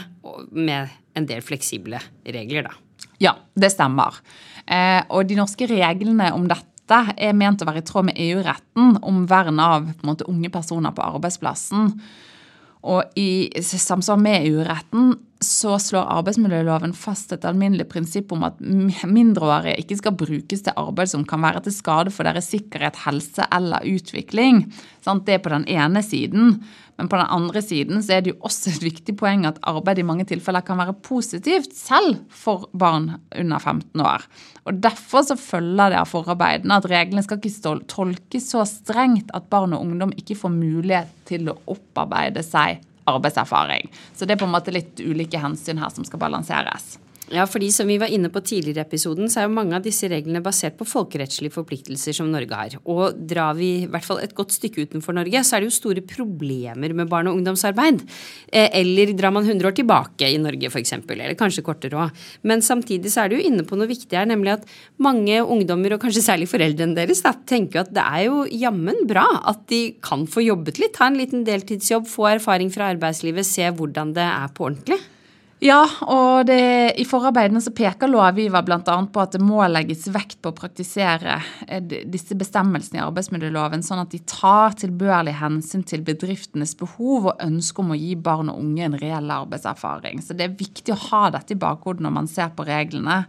med 0.52 0.92
en 1.16 1.30
del 1.30 1.40
fleksible 1.46 2.02
regler, 2.28 2.68
da. 2.68 2.87
Ja, 3.24 3.36
det 3.58 3.72
stemmer. 3.74 4.20
Eh, 4.68 5.02
og 5.10 5.28
de 5.30 5.38
norske 5.40 5.68
reglene 5.70 6.32
om 6.36 6.48
dette 6.50 7.02
er 7.18 7.36
ment 7.36 7.62
å 7.64 7.68
være 7.68 7.82
i 7.84 7.88
tråd 7.88 8.10
med 8.10 8.20
EU-retten 8.22 8.98
om 9.04 9.26
vern 9.28 9.60
av 9.60 9.92
måte, 10.08 10.28
unge 10.30 10.52
personer 10.54 10.94
på 10.96 11.06
arbeidsplassen. 11.06 11.92
Og 12.88 13.18
i 13.20 13.50
samsvar 13.64 14.20
med 14.22 14.46
EU-retten 14.48 15.16
så 15.44 15.76
slår 15.82 16.08
arbeidsmiljøloven 16.18 16.94
fast 16.98 17.34
et 17.36 17.46
alminnelig 17.46 17.88
prinsipp 17.92 18.32
om 18.34 18.46
at 18.48 18.62
mindreårige 18.62 19.76
ikke 19.84 19.98
skal 20.00 20.16
brukes 20.18 20.64
til 20.66 20.78
arbeid 20.80 21.12
som 21.12 21.26
kan 21.28 21.44
være 21.44 21.66
til 21.66 21.76
skade 21.76 22.14
for 22.14 22.26
deres 22.26 22.50
sikkerhet, 22.54 22.98
helse 23.04 23.46
eller 23.54 23.86
utvikling. 23.86 24.64
Det 25.04 25.36
er 25.36 25.44
på 25.44 25.54
den 25.54 25.68
ene 25.70 26.04
siden. 26.06 26.62
Men 26.98 27.10
på 27.12 27.20
den 27.20 27.30
andre 27.30 27.62
siden 27.62 28.02
så 28.04 28.18
er 28.18 28.24
det 28.26 28.34
jo 28.34 28.40
også 28.48 28.72
et 28.74 28.86
viktig 28.88 29.14
poeng 29.20 29.46
at 29.46 29.60
arbeid 29.70 30.02
i 30.02 30.06
mange 30.08 30.26
tilfeller 30.30 30.66
kan 30.66 30.80
være 30.82 30.98
positivt 31.06 31.76
selv 31.78 32.24
for 32.34 32.66
barn 32.74 33.12
under 33.38 33.62
15 33.62 34.02
år. 34.02 34.26
Og 34.66 34.82
Derfor 34.84 35.26
så 35.28 35.38
følger 35.40 35.94
det 35.94 36.02
av 36.02 36.10
forarbeidene 36.10 36.82
at 36.82 36.90
reglene 36.90 37.24
skal 37.26 37.40
ikke 37.40 37.78
tolkes 37.92 38.52
så 38.54 38.66
strengt 38.68 39.34
at 39.38 39.50
barn 39.54 39.78
og 39.78 39.86
ungdom 39.86 40.14
ikke 40.18 40.40
får 40.42 40.54
mulighet 40.58 41.14
til 41.30 41.52
å 41.52 41.58
opparbeide 41.70 42.44
seg 42.46 42.82
arbeidserfaring. 43.08 43.88
Så 44.16 44.26
det 44.26 44.36
er 44.36 44.42
på 44.42 44.48
en 44.50 44.56
måte 44.58 44.74
litt 44.74 45.00
ulike 45.00 45.40
hensyn 45.40 45.80
her 45.80 45.94
som 45.94 46.06
skal 46.08 46.22
balanseres. 46.22 46.98
Ja, 47.28 47.44
fordi 47.44 47.68
som 47.76 47.90
vi 47.90 47.98
var 48.00 48.08
inne 48.14 48.30
på 48.32 48.40
tidligere 48.40 48.86
i 48.86 48.88
episoden, 48.88 49.28
så 49.28 49.42
er 49.42 49.48
jo 49.48 49.56
mange 49.58 49.76
av 49.76 49.84
disse 49.84 50.08
reglene 50.08 50.40
basert 50.44 50.78
på 50.80 50.86
folkerettslige 50.88 51.52
forpliktelser 51.52 52.16
som 52.16 52.30
Norge 52.32 52.56
har. 52.56 52.78
Og 52.88 53.18
drar 53.28 53.58
vi 53.58 53.72
i 53.82 53.90
hvert 53.92 54.06
fall 54.08 54.22
et 54.24 54.36
godt 54.38 54.56
stykke 54.56 54.86
utenfor 54.88 55.18
Norge, 55.18 55.42
så 55.44 55.58
er 55.58 55.64
det 55.66 55.68
jo 55.68 55.76
store 55.76 56.04
problemer 56.08 56.96
med 56.96 57.12
barne- 57.12 57.34
og 57.34 57.42
ungdomsarbeid. 57.42 58.06
Eh, 58.48 58.70
eller 58.80 59.12
drar 59.12 59.36
man 59.36 59.44
100 59.44 59.68
år 59.68 59.76
tilbake 59.76 60.30
i 60.32 60.38
Norge, 60.40 60.72
f.eks., 60.72 60.94
eller 61.04 61.36
kanskje 61.36 61.66
kortere 61.68 62.00
òg. 62.00 62.24
Men 62.48 62.64
samtidig 62.64 63.12
så 63.12 63.26
er 63.26 63.34
det 63.34 63.42
jo 63.42 63.52
inne 63.52 63.68
på 63.68 63.76
noe 63.76 63.92
viktig 63.92 64.16
her, 64.16 64.30
nemlig 64.32 64.56
at 64.56 64.72
mange 65.04 65.42
ungdommer, 65.44 65.98
og 65.98 66.06
kanskje 66.06 66.24
særlig 66.30 66.48
foreldrene 66.48 66.96
deres, 66.96 67.26
da, 67.28 67.36
tenker 67.36 67.84
at 67.84 67.92
det 67.92 68.08
er 68.08 68.24
jo 68.30 68.48
jammen 68.56 69.04
bra 69.10 69.28
at 69.52 69.68
de 69.68 69.98
kan 70.00 70.24
få 70.32 70.48
jobbet 70.48 70.80
litt, 70.80 70.96
ha 71.04 71.12
en 71.12 71.20
liten 71.20 71.44
deltidsjobb, 71.44 72.08
få 72.08 72.32
erfaring 72.38 72.72
fra 72.72 72.88
arbeidslivet, 72.96 73.44
se 73.44 73.68
hvordan 73.68 74.16
det 74.16 74.24
er 74.32 74.56
på 74.56 74.72
ordentlig. 74.72 75.02
Ja, 75.58 75.80
og 76.06 76.46
det, 76.46 76.94
i 77.02 77.06
forarbeidene 77.08 77.58
så 77.66 77.72
peker 77.74 78.12
lovgiver 78.12 78.62
bl.a. 78.62 78.82
på 78.84 79.22
at 79.24 79.34
det 79.34 79.42
må 79.42 79.64
legges 79.66 80.04
vekt 80.14 80.38
på 80.44 80.52
å 80.52 80.58
praktisere 80.58 81.40
eh, 81.66 81.82
disse 81.82 82.38
bestemmelsene 82.38 83.00
i 83.00 83.02
arbeidsmiljøloven, 83.02 83.82
sånn 83.86 84.04
at 84.04 84.14
de 84.14 84.22
tar 84.30 84.78
tilbørlig 84.78 85.34
hensyn 85.40 85.82
til 85.90 86.06
bedriftenes 86.06 86.76
behov 86.78 87.32
og 87.32 87.42
ønske 87.42 87.82
om 87.82 87.96
å 87.96 87.98
gi 87.98 88.14
barn 88.22 88.54
og 88.54 88.62
unge 88.62 88.86
en 88.86 89.00
reell 89.02 89.34
arbeidserfaring. 89.34 90.22
Så 90.22 90.38
det 90.38 90.46
er 90.46 90.60
viktig 90.60 90.94
å 90.94 91.02
ha 91.08 91.24
dette 91.34 91.58
i 91.58 91.62
bakhodet 91.66 92.06
når 92.06 92.18
man 92.20 92.30
ser 92.30 92.54
på 92.54 92.68
reglene. 92.68 93.24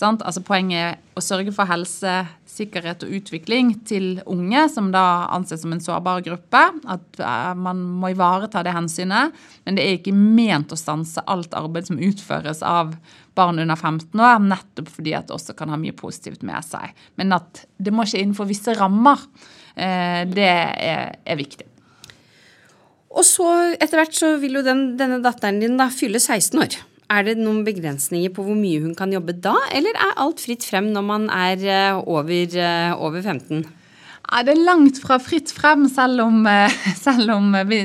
Sant? 0.00 0.22
Altså 0.24 0.40
Poenget 0.44 0.80
er 0.80 1.18
å 1.18 1.22
sørge 1.22 1.52
for 1.52 1.68
helse, 1.68 2.12
sikkerhet 2.48 3.04
og 3.04 3.12
utvikling 3.18 3.74
til 3.88 4.22
unge, 4.28 4.62
som 4.72 4.88
da 4.94 5.26
anses 5.34 5.60
som 5.60 5.74
en 5.74 5.82
sårbar 5.84 6.22
gruppe. 6.24 6.62
At 6.88 7.20
uh, 7.20 7.52
man 7.58 7.82
må 8.00 8.14
ivareta 8.14 8.62
det 8.64 8.72
hensynet. 8.76 9.36
Men 9.66 9.76
det 9.76 9.84
er 9.84 9.98
ikke 9.98 10.16
ment 10.16 10.72
å 10.72 10.80
stanse 10.80 11.24
alt 11.28 11.56
arbeid 11.58 11.90
som 11.90 12.00
utføres 12.00 12.64
av 12.64 12.94
barn 13.36 13.60
under 13.62 13.76
15 13.76 14.16
år, 14.16 14.40
nettopp 14.42 14.88
fordi 14.90 15.14
at 15.16 15.28
det 15.28 15.36
også 15.36 15.54
kan 15.58 15.70
ha 15.72 15.78
mye 15.80 15.96
positivt 15.96 16.42
med 16.46 16.64
seg. 16.66 16.96
Men 17.20 17.36
at 17.36 17.64
det 17.76 17.92
må 17.94 18.08
skje 18.08 18.24
innenfor 18.24 18.48
visse 18.48 18.76
rammer. 18.80 19.26
Uh, 19.76 20.24
det 20.32 20.48
er 20.48 21.40
viktig. 21.40 21.68
Og 23.10 23.26
så 23.26 23.50
etter 23.74 23.98
hvert 23.98 24.14
så 24.16 24.36
vil 24.40 24.60
jo 24.60 24.64
den, 24.64 24.94
denne 24.96 25.18
datteren 25.20 25.60
din 25.60 25.76
da 25.76 25.90
fylle 25.92 26.22
16 26.22 26.62
år. 26.62 26.78
Er 27.10 27.26
det 27.26 27.40
noen 27.40 27.64
begrensninger 27.66 28.30
på 28.34 28.44
hvor 28.46 28.54
mye 28.58 28.84
hun 28.84 28.94
kan 28.98 29.10
jobbe 29.10 29.34
da, 29.42 29.56
eller 29.74 29.96
er 29.98 30.16
alt 30.22 30.42
fritt 30.44 30.66
frem 30.68 30.92
når 30.94 31.04
man 31.06 31.26
er 31.34 31.64
eh, 31.66 31.98
over, 31.98 32.54
eh, 32.54 32.92
over 32.94 33.18
15? 33.24 33.64
Ja, 34.30 34.44
det 34.46 34.52
er 34.54 34.62
langt 34.62 35.00
fra 35.02 35.16
fritt 35.18 35.50
frem, 35.50 35.88
selv 35.90 36.22
om, 36.28 36.44
eh, 36.46 36.70
selv 37.06 37.34
om 37.34 37.50
vi, 37.66 37.82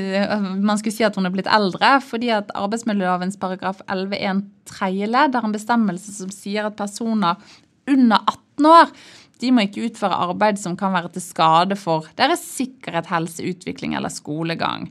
man 0.62 0.78
skulle 0.78 0.94
si 0.94 1.06
at 1.06 1.18
hun 1.18 1.26
er 1.26 1.34
blitt 1.34 1.50
eldre. 1.50 1.96
Fordi 2.06 2.30
at 2.36 2.54
arbeidsmiljølovens 2.54 3.38
paragraf 3.42 3.82
11-1 3.90 4.44
tredje 4.70 5.10
ledd 5.10 5.34
har 5.34 5.48
en 5.48 5.58
bestemmelse 5.58 6.14
som 6.20 6.30
sier 6.30 6.70
at 6.70 6.78
personer 6.78 7.42
under 7.90 8.22
18 8.22 8.70
år 8.70 8.94
de 9.42 9.52
må 9.52 9.66
ikke 9.66 9.90
utføre 9.90 10.16
arbeid 10.30 10.58
som 10.60 10.78
kan 10.80 10.94
være 10.94 11.10
til 11.16 11.24
skade 11.24 11.76
for 11.76 12.06
deres 12.16 12.40
sikkerhet, 12.56 13.10
helse, 13.10 13.44
utvikling 13.44 13.96
eller 13.98 14.12
skolegang. 14.12 14.88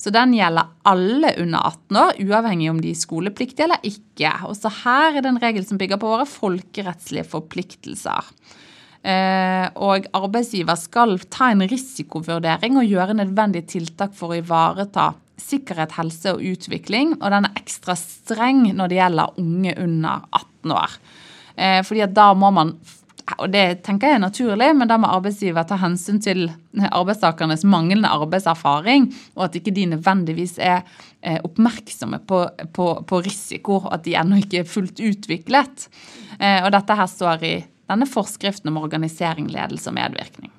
Så 0.00 0.12
den 0.14 0.32
gjelder 0.32 0.70
alle 0.88 1.34
under 1.42 1.66
18 1.68 1.98
år, 2.00 2.18
uavhengig 2.24 2.70
om 2.72 2.80
de 2.80 2.94
er 2.94 2.98
skolepliktige 2.98 3.66
eller 3.66 3.84
ikke. 3.84 4.32
Også 4.48 4.72
her 4.80 5.18
er 5.18 5.20
det 5.20 5.28
en 5.34 5.42
regel 5.42 5.66
som 5.68 5.80
bygger 5.80 6.00
på 6.00 6.08
våre 6.14 6.24
folkerettslige 6.28 7.26
forpliktelser. 7.28 8.30
Eh, 9.00 9.66
og 9.80 10.08
arbeidsgiver 10.16 10.76
skal 10.80 11.18
ta 11.32 11.50
en 11.52 11.64
risikovurdering 11.68 12.80
og 12.80 12.88
gjøre 12.88 13.16
nødvendige 13.20 13.68
tiltak 13.76 14.16
for 14.16 14.32
å 14.32 14.40
ivareta 14.40 15.10
sikkerhet, 15.40 15.92
helse 15.96 16.32
og 16.32 16.44
utvikling. 16.48 17.14
Og 17.20 17.28
den 17.32 17.48
er 17.48 17.60
ekstra 17.60 17.96
streng 17.98 18.66
når 18.72 18.92
det 18.92 19.00
gjelder 19.02 19.40
unge 19.40 19.76
under 19.84 20.24
18 20.40 20.76
år. 20.80 20.96
Eh, 21.60 21.80
fordi 21.84 22.04
at 22.06 22.16
da 22.16 22.30
må 22.32 22.52
man 22.56 22.72
og 23.38 23.52
det 23.52 23.82
tenker 23.86 24.10
jeg 24.10 24.18
er 24.18 24.22
naturlig, 24.24 24.70
men 24.76 24.90
da 24.90 24.96
må 25.00 25.10
arbeidsgiver 25.10 25.66
ta 25.68 25.78
hensyn 25.80 26.20
til 26.22 26.46
arbeidstakernes 26.88 27.64
manglende 27.68 28.10
arbeidserfaring, 28.10 29.10
og 29.36 29.48
at 29.48 29.58
ikke 29.60 29.74
de 29.76 29.88
nødvendigvis 29.94 30.58
er 30.58 30.82
eh, 31.22 31.38
oppmerksomme 31.46 32.22
på, 32.26 32.44
på, 32.76 32.88
på 33.06 33.22
risiko, 33.26 33.82
og 33.84 33.92
at 33.98 34.06
de 34.06 34.16
ennå 34.18 34.40
ikke 34.42 34.62
er 34.62 34.70
fullt 34.70 35.02
utviklet. 35.02 35.88
Eh, 36.38 36.60
og 36.64 36.72
dette 36.74 36.96
her 36.98 37.10
står 37.10 37.44
i 37.46 37.54
denne 37.90 38.06
forskriften 38.06 38.70
om 38.70 38.80
organisering, 38.82 39.50
ledelse 39.50 39.90
og 39.90 39.98
medvirkning. 39.98 40.52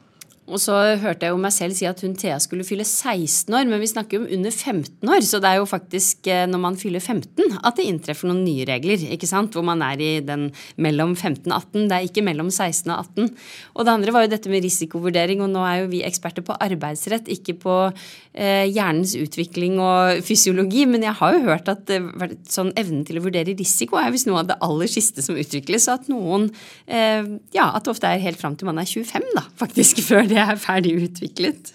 Og 0.52 0.60
så 0.62 0.76
hørte 1.02 1.28
jeg 1.28 1.34
jo 1.34 1.42
meg 1.42 1.54
selv 1.56 1.78
si 1.78 1.88
at 1.88 2.02
hun 2.04 2.16
Thea 2.20 2.38
skulle 2.44 2.66
fylle 2.68 2.86
16 2.86 3.54
år, 3.56 3.68
men 3.70 3.82
vi 3.82 3.90
snakker 3.90 4.18
jo 4.18 4.24
om 4.26 4.32
under 4.38 4.52
15 4.52 5.12
år. 5.16 5.22
Så 5.26 5.40
det 5.42 5.52
er 5.52 5.62
jo 5.62 5.68
faktisk 5.70 6.28
eh, 6.32 6.44
når 6.50 6.64
man 6.66 6.80
fyller 6.80 7.04
15 7.04 7.60
at 7.62 7.78
det 7.78 7.88
inntreffer 7.88 8.30
noen 8.30 8.44
nye 8.46 8.66
regler, 8.68 9.06
ikke 9.16 9.30
sant? 9.30 9.56
Hvor 9.56 9.66
man 9.66 9.84
er 9.86 10.02
i 10.02 10.12
den 10.26 10.50
mellom 10.82 11.16
15 11.16 11.48
og 11.48 11.58
18. 11.58 11.88
Det 11.88 11.98
er 11.98 12.10
ikke 12.10 12.26
mellom 12.26 12.52
16 12.52 12.92
og 12.92 12.98
18. 12.98 13.32
Og 13.76 13.88
det 13.88 13.96
andre 13.96 14.16
var 14.16 14.26
jo 14.26 14.34
dette 14.34 14.52
med 14.52 14.66
risikovurdering, 14.66 15.44
og 15.46 15.52
nå 15.54 15.64
er 15.68 15.82
jo 15.82 15.92
vi 15.92 16.04
eksperter 16.08 16.46
på 16.46 16.58
arbeidsrett, 16.62 17.32
ikke 17.32 17.58
på 17.62 17.78
eh, 17.88 18.68
hjernens 18.70 19.16
utvikling 19.20 19.80
og 19.82 20.22
fysiologi. 20.28 20.86
Men 20.90 21.06
jeg 21.08 21.18
har 21.22 21.38
jo 21.38 21.46
hørt 21.48 21.72
at 21.72 21.92
eh, 21.94 22.36
sånn 22.52 22.74
evnen 22.80 23.06
til 23.08 23.22
å 23.22 23.26
vurdere 23.26 23.56
risiko 23.58 24.00
er 24.02 24.12
visst 24.14 24.30
noe 24.30 24.44
av 24.44 24.52
det 24.52 24.60
aller 24.64 24.92
siste 24.92 25.24
som 25.26 25.40
utvikles. 25.40 25.88
Og 25.88 26.00
at 26.00 26.12
noen 26.12 26.50
eh, 26.88 27.24
Ja, 27.56 27.72
at 27.76 27.86
det 27.86 27.94
ofte 27.94 28.10
er 28.10 28.22
helt 28.24 28.40
fram 28.42 28.56
til 28.58 28.70
man 28.70 28.80
er 28.82 28.90
25, 28.90 29.32
da, 29.38 29.46
faktisk, 29.60 30.02
før 30.10 30.28
det 30.30 30.41
er 30.44 30.60
ferdig 30.62 30.96
utviklet. 31.06 31.74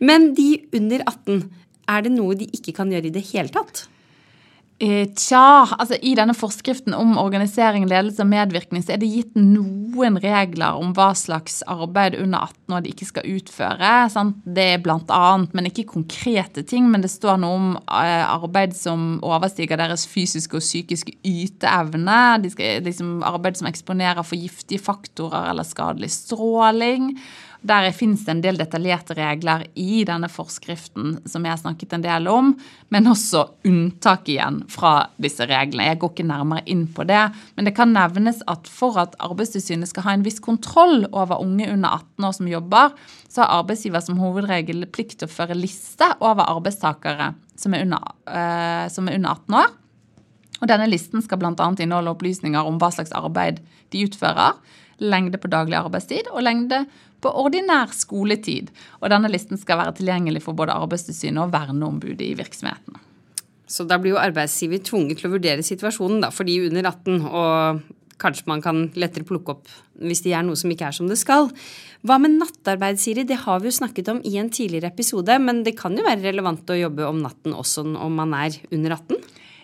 Men 0.00 0.32
de 0.38 0.52
under 0.76 1.04
18, 1.06 1.46
er 1.90 2.04
det 2.06 2.12
noe 2.14 2.36
de 2.38 2.50
ikke 2.56 2.74
kan 2.76 2.92
gjøre 2.92 3.10
i 3.10 3.14
det 3.14 3.26
hele 3.32 3.52
tatt? 3.54 3.86
Eh, 4.80 5.10
tja, 5.12 5.68
altså 5.76 5.98
I 6.00 6.14
denne 6.16 6.32
forskriften 6.32 6.94
om 6.96 7.18
organisering, 7.20 7.84
ledelse 7.84 8.22
og 8.24 8.30
medvirkning 8.30 8.80
så 8.80 8.94
er 8.94 9.02
det 9.02 9.10
gitt 9.12 9.34
noen 9.36 10.16
regler 10.22 10.78
om 10.80 10.94
hva 10.96 11.10
slags 11.18 11.58
arbeid 11.68 12.16
under 12.16 12.46
18 12.46 12.76
år 12.78 12.86
de 12.86 12.94
ikke 12.94 13.08
skal 13.10 13.28
utføre. 13.28 13.90
Sant? 14.14 14.38
Det 14.40 14.64
er 14.78 14.80
blant 14.80 15.12
annet, 15.12 15.52
men 15.52 15.68
ikke 15.68 15.84
konkrete 15.90 16.64
ting. 16.64 16.88
Men 16.88 17.04
det 17.04 17.12
står 17.12 17.42
noe 17.42 17.58
om 17.58 17.68
eh, 17.76 18.24
arbeid 18.24 18.72
som 18.78 19.18
overstiger 19.20 19.76
deres 19.82 20.06
fysiske 20.08 20.56
og 20.56 20.64
psykiske 20.64 21.18
yteevne. 21.28 22.22
De 22.40 22.54
skal, 22.56 22.80
liksom, 22.88 23.18
arbeid 23.28 23.60
som 23.60 23.68
eksponerer 23.68 24.24
for 24.24 24.40
giftige 24.40 24.80
faktorer 24.80 25.52
eller 25.52 25.68
skadelig 25.68 26.08
stråling. 26.16 27.12
Der 27.60 27.90
finnes 27.92 28.22
det 28.24 28.32
en 28.32 28.40
del 28.40 28.56
detaljerte 28.56 29.14
regler 29.18 29.66
i 29.76 30.00
denne 30.08 30.30
forskriften 30.32 31.18
som 31.28 31.44
jeg 31.44 31.52
har 31.52 31.60
snakket 31.60 31.92
en 31.92 32.04
del 32.06 32.28
om, 32.32 32.54
men 32.88 33.10
også 33.10 33.42
unntak 33.68 34.30
igjen 34.32 34.62
fra 34.72 35.10
disse 35.20 35.44
reglene. 35.44 35.90
Jeg 35.90 35.98
går 36.00 36.14
ikke 36.14 36.26
nærmere 36.30 36.64
inn 36.72 36.86
på 36.96 37.04
det, 37.08 37.20
men 37.56 37.68
det 37.68 37.74
kan 37.76 37.92
nevnes 37.92 38.40
at 38.48 38.70
for 38.70 38.96
at 39.02 39.18
Arbeidstilsynet 39.20 39.90
skal 39.90 40.06
ha 40.06 40.16
en 40.16 40.24
viss 40.24 40.40
kontroll 40.40 41.04
over 41.10 41.44
unge 41.44 41.68
under 41.68 42.00
18 42.00 42.28
år 42.30 42.38
som 42.38 42.48
jobber, 42.48 42.96
så 43.28 43.44
har 43.44 43.60
arbeidsgiver 43.60 44.06
som 44.06 44.22
hovedregel 44.22 44.88
plikt 44.88 45.20
til 45.20 45.28
å 45.28 45.34
føre 45.34 45.58
liste 45.58 46.08
over 46.18 46.48
arbeidstakere 46.48 47.34
som 47.60 47.76
er 47.76 47.84
under, 47.84 48.16
øh, 48.24 48.86
som 48.88 49.08
er 49.08 49.20
under 49.20 49.36
18 49.36 49.60
år. 49.60 49.76
Og 50.60 50.68
Denne 50.68 50.88
listen 50.88 51.24
skal 51.24 51.40
bl.a. 51.40 51.52
inneholde 51.56 52.12
opplysninger 52.12 52.68
om 52.68 52.80
hva 52.80 52.90
slags 52.92 53.12
arbeid 53.16 53.60
de 53.92 54.04
utfører, 54.08 54.56
lengde 55.00 55.40
på 55.40 55.48
daglig 55.48 55.78
arbeidstid 55.78 56.28
og 56.32 56.44
lengde 56.44 56.84
på 57.20 57.32
ordinær 57.42 57.92
skoletid. 57.94 58.72
Og 59.00 59.12
denne 59.12 59.30
listen 59.32 59.60
skal 59.60 59.80
være 59.82 59.98
tilgjengelig 60.00 60.44
for 60.46 60.56
både 60.58 60.76
Arbeidstilsynet 60.76 61.44
og 61.44 61.54
verneombudet 61.54 62.26
i 62.26 62.34
virksomheten. 62.38 62.98
Så 63.70 63.86
da 63.86 64.00
blir 64.02 64.16
jo 64.16 64.20
arbeidsgiver 64.22 64.82
tvunget 64.82 65.20
til 65.20 65.28
å 65.28 65.34
vurdere 65.36 65.62
situasjonen 65.62 66.24
da, 66.24 66.32
for 66.34 66.48
de 66.48 66.56
under 66.66 66.88
18, 66.90 67.20
og 67.30 67.84
kanskje 68.20 68.48
man 68.50 68.62
kan 68.64 68.88
lettere 68.98 69.26
plukke 69.28 69.54
opp 69.54 69.70
hvis 70.00 70.22
de 70.24 70.32
gjør 70.32 70.46
noe 70.48 70.58
som 70.58 70.72
ikke 70.72 70.88
er 70.88 70.96
som 70.96 71.08
det 71.10 71.18
skal. 71.20 71.48
Hva 72.06 72.16
med 72.20 72.38
nattarbeid, 72.40 72.98
Siri? 73.00 73.26
Det 73.28 73.38
har 73.44 73.60
vi 73.60 73.70
jo 73.70 73.76
snakket 73.76 74.10
om 74.12 74.22
i 74.26 74.34
en 74.40 74.50
tidligere 74.52 74.90
episode, 74.90 75.36
men 75.44 75.62
det 75.66 75.76
kan 75.78 75.96
jo 75.96 76.06
være 76.06 76.24
relevant 76.24 76.72
å 76.72 76.78
jobbe 76.78 77.06
om 77.06 77.20
natten 77.22 77.54
også 77.56 77.84
om 77.84 78.16
man 78.16 78.34
er 78.40 78.56
under 78.72 78.96
18? 78.96 79.19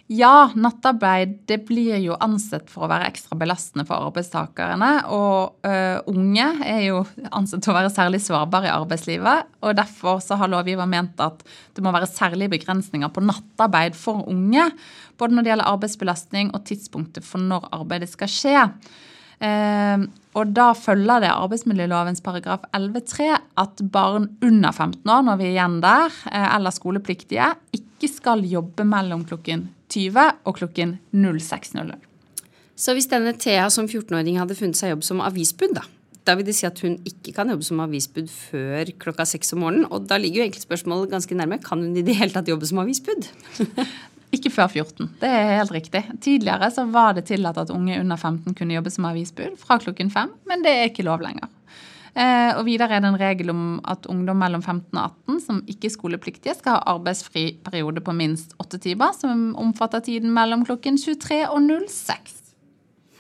Ja, 0.07 0.53
nattarbeid 0.55 1.33
det 1.51 1.65
blir 1.67 1.97
jo 1.99 2.15
ansett 2.23 2.69
for 2.71 2.87
å 2.87 2.89
være 2.93 3.09
ekstra 3.11 3.35
belastende 3.39 3.83
for 3.89 4.07
arbeidstakerne. 4.07 4.91
Og 5.11 5.67
uh, 5.67 5.99
unge 6.13 6.45
er 6.63 6.85
jo 6.85 7.01
ansett 7.35 7.65
til 7.65 7.73
å 7.73 7.75
være 7.75 7.91
særlig 7.91 8.21
sårbare 8.23 8.69
i 8.71 8.75
arbeidslivet. 8.75 9.49
og 9.67 9.75
Derfor 9.75 10.21
så 10.23 10.39
har 10.39 10.53
lovgiver 10.53 10.87
ment 10.87 11.19
at 11.25 11.43
det 11.75 11.83
må 11.83 11.91
være 11.95 12.07
særlige 12.07 12.53
begrensninger 12.55 13.11
på 13.11 13.25
nattarbeid 13.27 13.99
for 13.99 14.23
unge. 14.31 14.69
Både 15.19 15.35
når 15.35 15.43
det 15.43 15.53
gjelder 15.53 15.73
arbeidsbelastning 15.73 16.55
og 16.55 16.63
tidspunktet 16.71 17.27
for 17.27 17.43
når 17.43 17.67
arbeidet 17.75 18.13
skal 18.13 18.31
skje. 18.31 18.63
Uh, 19.43 20.07
og 20.39 20.53
da 20.55 20.69
følger 20.79 21.25
det 21.25 21.33
arbeidsmiljølovens 21.35 22.23
paragraf 22.25 22.63
11-3 22.71 23.33
at 23.59 23.83
barn 23.91 24.31
under 24.39 24.71
15 24.71 25.03
år, 25.03 25.27
når 25.27 25.43
vi 25.43 25.51
er 25.51 25.57
igjen 25.57 25.81
der, 25.83 26.15
uh, 26.31 26.47
eller 26.55 26.79
skolepliktige, 26.79 27.57
ikke 27.75 28.13
skal 28.13 28.47
jobbe 28.47 28.87
mellom 28.87 29.27
klokken 29.27 29.73
20 29.93 30.31
og 30.45 30.57
klokken 30.59 30.97
06.00. 31.15 31.95
Så 32.77 32.93
hvis 32.93 33.09
denne 33.09 33.33
Thea 33.41 33.69
som 33.73 33.87
14-åring 33.89 34.41
hadde 34.41 34.57
funnet 34.59 34.77
seg 34.77 34.93
jobb 34.93 35.05
som 35.07 35.23
avisbud, 35.25 35.77
da, 35.79 35.87
da 36.29 36.35
vil 36.37 36.49
det 36.49 36.57
si 36.59 36.67
at 36.69 36.81
hun 36.85 36.99
ikke 37.09 37.33
kan 37.37 37.49
jobbe 37.53 37.65
som 37.65 37.81
avisbud 37.85 38.29
før 38.29 38.91
klokka 39.01 39.25
seks 39.29 39.55
om 39.57 39.63
morgenen. 39.65 39.87
Og 39.89 40.09
da 40.11 40.19
ligger 40.21 40.43
jo 40.43 40.49
egentlig 40.49 40.67
spørsmålet 40.67 41.15
ganske 41.15 41.39
nærme. 41.39 41.61
Kan 41.65 41.85
hun 41.85 41.97
i 41.97 42.05
det 42.05 42.19
hele 42.19 42.35
tatt 42.35 42.51
jobbe 42.51 42.69
som 42.69 42.83
avisbud? 42.83 43.31
ikke 44.37 44.53
før 44.53 44.69
14. 44.69 45.11
Det 45.21 45.31
er 45.31 45.59
helt 45.61 45.75
riktig. 45.75 46.03
Tidligere 46.23 46.71
så 46.75 46.87
var 46.91 47.17
det 47.17 47.27
tillatt 47.31 47.59
at 47.63 47.73
unge 47.75 47.99
under 48.01 48.17
15 48.17 48.57
kunne 48.59 48.77
jobbe 48.77 48.93
som 48.93 49.09
avisbud 49.09 49.57
fra 49.61 49.79
klokken 49.83 50.11
fem, 50.13 50.33
men 50.49 50.65
det 50.67 50.73
er 50.75 50.91
ikke 50.91 51.07
lov 51.07 51.25
lenger. 51.25 51.51
Eh, 52.17 52.53
og 52.57 52.65
videre 52.65 52.97
er 52.97 53.03
det 53.05 53.11
en 53.11 53.19
regel 53.21 53.53
om 53.53 53.65
at 53.85 54.07
ungdom 54.09 54.39
mellom 54.41 54.63
15 54.63 54.89
og 54.97 55.03
18 55.29 55.41
som 55.45 55.59
ikke 55.69 55.91
er 55.91 55.93
skolepliktige, 55.93 56.55
skal 56.57 56.79
ha 56.79 56.95
arbeidsfri 56.95 57.59
periode 57.67 58.01
på 58.01 58.15
minst 58.17 58.55
åtte 58.63 58.81
timer, 58.81 59.13
som 59.13 59.51
omfatter 59.61 60.01
tiden 60.07 60.33
mellom 60.33 60.65
klokken 60.65 60.97
23 60.97 61.43
og 61.51 61.69
06. 61.69 62.41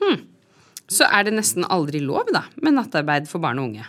Hmm. 0.00 0.24
Så 0.88 1.04
er 1.12 1.26
det 1.26 1.34
nesten 1.36 1.66
aldri 1.68 2.00
lov, 2.00 2.30
da, 2.32 2.46
med 2.62 2.78
nattarbeid 2.78 3.28
for 3.28 3.44
barn 3.44 3.60
og 3.60 3.68
unge? 3.68 3.84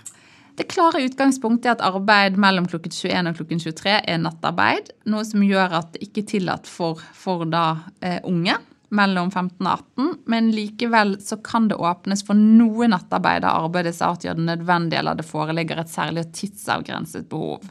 Det 0.58 0.66
klare 0.68 1.04
utgangspunktet 1.06 1.70
er 1.70 1.76
at 1.78 1.86
arbeid 1.86 2.36
mellom 2.42 2.66
klokken 2.68 2.92
21 2.92 3.30
og 3.30 3.38
klokken 3.38 3.62
23 3.62 3.94
er 4.02 4.20
nattarbeid. 4.20 4.90
Noe 5.08 5.24
som 5.30 5.44
gjør 5.46 5.76
at 5.84 5.94
det 5.94 6.08
ikke 6.08 6.24
er 6.26 6.32
tillatt 6.34 6.68
for, 6.68 7.00
for 7.16 7.46
da, 7.48 7.68
eh, 8.02 8.18
unge 8.28 8.58
mellom 8.96 9.32
15 9.32 9.60
og 9.60 9.72
18, 9.74 10.10
men 10.32 10.50
likevel 10.56 11.18
så 11.24 11.40
kan 11.44 11.68
det 11.68 11.76
åpnes 11.76 12.24
for 12.28 12.40
noe 12.40 12.88
nattarbeid 12.92 13.44
der 13.44 13.66
arbeidets 13.66 14.02
art 14.06 14.24
gjør 14.24 14.38
det 14.40 14.48
nødvendig 14.48 15.00
eller 15.00 15.18
det 15.18 15.28
foreligger 15.28 15.82
et 15.82 15.92
særlig 15.92 16.28
tidsavgrenset 16.36 17.28
behov 17.30 17.66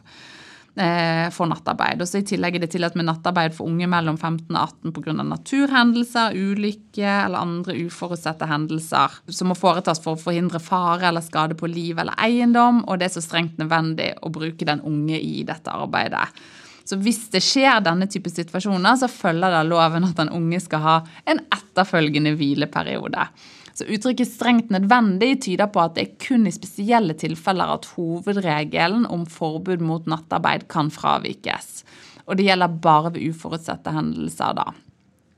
eh, 0.77 1.29
for 1.33 1.49
nattarbeid. 1.49 2.03
Og 2.03 2.11
så 2.11 2.21
I 2.21 2.27
tillegg 2.29 2.59
er 2.59 2.67
det 2.67 2.71
tillatt 2.75 2.99
med 2.99 3.09
nattarbeid 3.09 3.57
for 3.57 3.71
unge 3.71 3.89
mellom 3.91 4.19
15 4.19 4.51
og 4.51 4.61
18 4.61 4.93
pga. 4.99 5.17
naturhendelser, 5.23 6.37
ulykke 6.37 7.09
eller 7.15 7.41
andre 7.41 7.79
uforutsette 7.87 8.51
hendelser 8.51 9.17
som 9.29 9.51
må 9.53 9.57
foretas 9.59 10.03
for 10.05 10.17
å 10.17 10.21
forhindre 10.21 10.61
fare 10.61 11.09
eller 11.09 11.25
skade 11.25 11.57
på 11.57 11.71
liv 11.71 11.99
eller 11.99 12.19
eiendom, 12.21 12.85
og 12.85 13.01
det 13.01 13.09
er 13.09 13.17
så 13.17 13.25
strengt 13.25 13.57
nødvendig 13.63 14.13
å 14.21 14.33
bruke 14.33 14.69
den 14.69 14.85
unge 14.85 15.21
i 15.21 15.43
dette 15.49 15.73
arbeidet. 15.73 16.29
Så 16.87 16.99
hvis 17.03 17.25
det 17.33 17.43
skjer 17.43 17.83
denne 17.83 18.07
type 18.11 18.31
situasjoner, 18.31 18.99
så 19.01 19.11
følger 19.11 19.51
det 19.51 19.67
loven 19.67 20.07
at 20.07 20.19
den 20.21 20.31
unge 20.35 20.61
skal 20.63 20.85
ha 20.85 20.97
en 21.27 21.43
etterfølgende 21.51 22.37
hvileperiode. 22.39 23.27
Så 23.77 23.85
Uttrykket 23.93 24.31
'strengt 24.31 24.71
nødvendig' 24.73 25.43
tyder 25.43 25.69
på 25.69 25.83
at 25.83 25.97
det 25.97 26.03
er 26.07 26.27
kun 26.29 26.47
i 26.47 26.55
spesielle 26.55 27.13
tilfeller 27.13 27.75
at 27.75 27.91
hovedregelen 27.97 29.05
om 29.05 29.27
forbud 29.27 29.83
mot 29.85 30.07
nattarbeid 30.07 30.69
kan 30.69 30.89
fravikes. 30.91 31.85
Og 32.27 32.39
det 32.39 32.47
gjelder 32.47 32.81
bare 32.81 33.13
ved 33.13 33.29
uforutsette 33.29 33.93
hendelser, 33.93 34.55
da. 34.57 34.73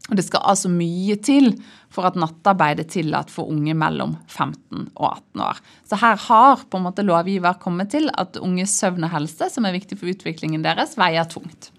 Og 0.09 0.17
Det 0.17 0.25
skal 0.25 0.45
altså 0.49 0.71
mye 0.73 1.19
til 1.21 1.51
for 1.93 2.09
at 2.09 2.17
nattarbeid 2.17 2.81
er 2.81 2.89
tillatt 2.89 3.33
for 3.33 3.51
unge 3.53 3.75
mellom 3.77 4.17
15 4.27 4.89
og 4.97 5.07
18 5.11 5.43
år. 5.45 5.61
Så 5.85 6.01
her 6.01 6.17
har 6.29 6.65
på 6.65 6.81
en 6.81 6.87
måte 6.87 7.05
lovgiver 7.05 7.59
kommet 7.61 7.93
til 7.93 8.09
at 8.17 8.41
unges 8.41 8.73
søvn 8.81 9.05
og 9.05 9.13
helse, 9.13 9.51
som 9.53 9.69
er 9.69 9.77
viktig 9.77 10.01
for 10.01 10.09
utviklingen 10.09 10.65
deres, 10.65 10.97
veier 11.01 11.29
tungt. 11.29 11.71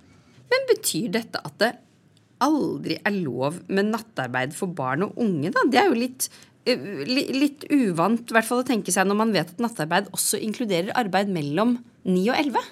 Men 0.49 0.69
betyr 0.69 1.09
dette 1.17 1.41
at 1.45 1.57
det 1.61 1.73
aldri 2.43 2.99
er 3.03 3.17
lov 3.17 3.59
med 3.67 3.91
nattarbeid 3.91 4.53
for 4.55 4.71
barn 4.71 5.07
og 5.07 5.17
unge, 5.19 5.51
da? 5.53 5.65
Det 5.67 5.81
er 5.81 5.89
jo 5.89 5.97
litt, 5.97 6.29
eh, 6.65 6.77
litt 7.09 7.65
uvant 7.73 8.29
i 8.29 8.35
hvert 8.35 8.47
fall 8.47 8.63
å 8.63 8.67
tenke 8.67 8.93
seg 8.93 9.09
når 9.09 9.19
man 9.19 9.33
vet 9.35 9.51
at 9.55 9.63
nattarbeid 9.63 10.11
også 10.15 10.39
inkluderer 10.39 10.95
arbeid 10.95 11.31
mellom 11.33 11.79
9 12.05 12.29
og 12.29 12.37
11? 12.37 12.69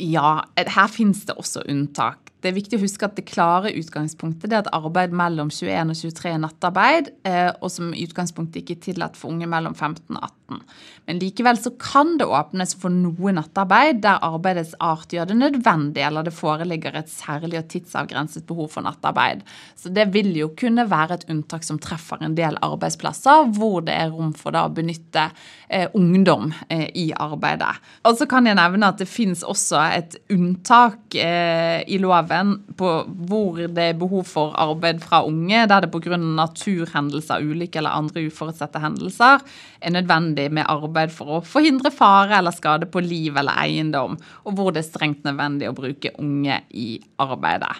Ja, 0.00 0.42
her 0.56 0.88
finnes 0.88 1.24
det 1.28 1.36
også 1.36 1.64
unntak. 1.68 2.29
Det 2.40 2.50
er 2.50 2.56
viktig 2.56 2.78
å 2.78 2.82
huske 2.84 3.04
at 3.06 3.16
det 3.18 3.26
klare 3.28 3.72
utgangspunktet 3.76 4.52
er 4.52 4.62
at 4.62 4.70
arbeid 4.76 5.12
mellom 5.16 5.50
21 5.52 5.92
og 5.92 5.98
23 6.00 6.32
er 6.32 6.40
nattarbeid, 6.40 7.10
eh, 7.28 7.50
og 7.60 7.72
som 7.72 7.92
i 7.92 8.06
utgangspunktet 8.06 8.62
ikke 8.62 8.78
er 8.78 8.84
tillatt 8.88 9.18
for 9.20 9.34
unge 9.34 9.48
mellom 9.50 9.76
15 9.76 10.16
og 10.16 10.22
18. 10.24 10.62
Men 11.06 11.18
likevel 11.18 11.58
så 11.58 11.72
kan 11.80 12.16
det 12.18 12.26
åpnes 12.26 12.72
for 12.78 12.92
noe 12.94 13.32
nattarbeid 13.34 14.00
der 14.04 14.22
arbeidets 14.26 14.76
art 14.82 15.12
gjør 15.14 15.30
det 15.30 15.36
nødvendig, 15.38 16.02
eller 16.06 16.26
det 16.26 16.34
foreligger 16.34 16.96
et 16.98 17.10
særlig 17.12 17.60
og 17.60 17.68
tidsavgrenset 17.72 18.46
behov 18.48 18.70
for 18.74 18.86
nattarbeid. 18.86 19.44
Så 19.78 19.92
det 19.94 20.08
vil 20.14 20.32
jo 20.38 20.50
kunne 20.58 20.86
være 20.90 21.18
et 21.18 21.26
unntak 21.32 21.66
som 21.66 21.80
treffer 21.82 22.22
en 22.24 22.36
del 22.38 22.58
arbeidsplasser 22.62 23.50
hvor 23.56 23.80
det 23.86 23.96
er 23.96 24.12
rom 24.14 24.32
for 24.36 24.54
da 24.54 24.66
å 24.68 24.74
benytte 24.74 25.28
eh, 25.68 25.88
ungdom 25.98 26.52
eh, 26.68 26.88
i 26.94 27.10
arbeidet. 27.16 27.72
Og 28.06 28.18
så 28.18 28.28
kan 28.30 28.46
jeg 28.46 28.58
nevne 28.58 28.92
at 28.92 29.00
det 29.02 29.10
finnes 29.10 29.42
også 29.46 29.82
et 29.90 30.18
unntak 30.32 31.18
eh, 31.18 31.82
i 31.90 31.98
loven 32.30 32.62
på 32.76 32.88
hvor 33.28 33.58
det 33.68 33.82
er 33.82 33.98
behov 33.98 34.24
for 34.24 34.54
arbeid 34.54 35.00
fra 35.02 35.24
unge, 35.26 35.66
der 35.66 35.80
det 35.80 35.90
pga. 35.90 36.16
naturhendelser, 36.16 37.42
ulykker 37.42 37.80
eller 37.80 37.90
andre 37.90 38.26
uforutsette 38.26 38.78
hendelser 38.78 39.40
er 39.80 39.90
nødvendig 39.90 40.50
med 40.52 40.66
arbeid 40.68 41.10
for 41.10 41.40
å 41.40 41.44
forhindre 41.44 41.90
fare 41.90 42.38
eller 42.38 42.52
skade 42.52 42.86
på 42.86 43.00
liv 43.00 43.36
eller 43.36 43.52
eiendom, 43.58 44.18
og 44.44 44.54
hvor 44.54 44.72
det 44.72 44.84
er 44.84 44.90
strengt 44.90 45.24
nødvendig 45.24 45.68
å 45.68 45.74
bruke 45.74 46.12
unge 46.18 46.62
i 46.70 47.00
arbeidet. 47.18 47.76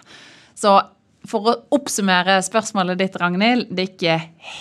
Så 0.55 0.79
for 1.29 1.47
å 1.47 1.53
oppsummere 1.75 2.39
spørsmålet 2.45 2.99
ditt, 3.01 3.17
Ragnhild. 3.21 3.69
Det 3.69 3.83
er 3.83 3.91
ikke 3.91 4.17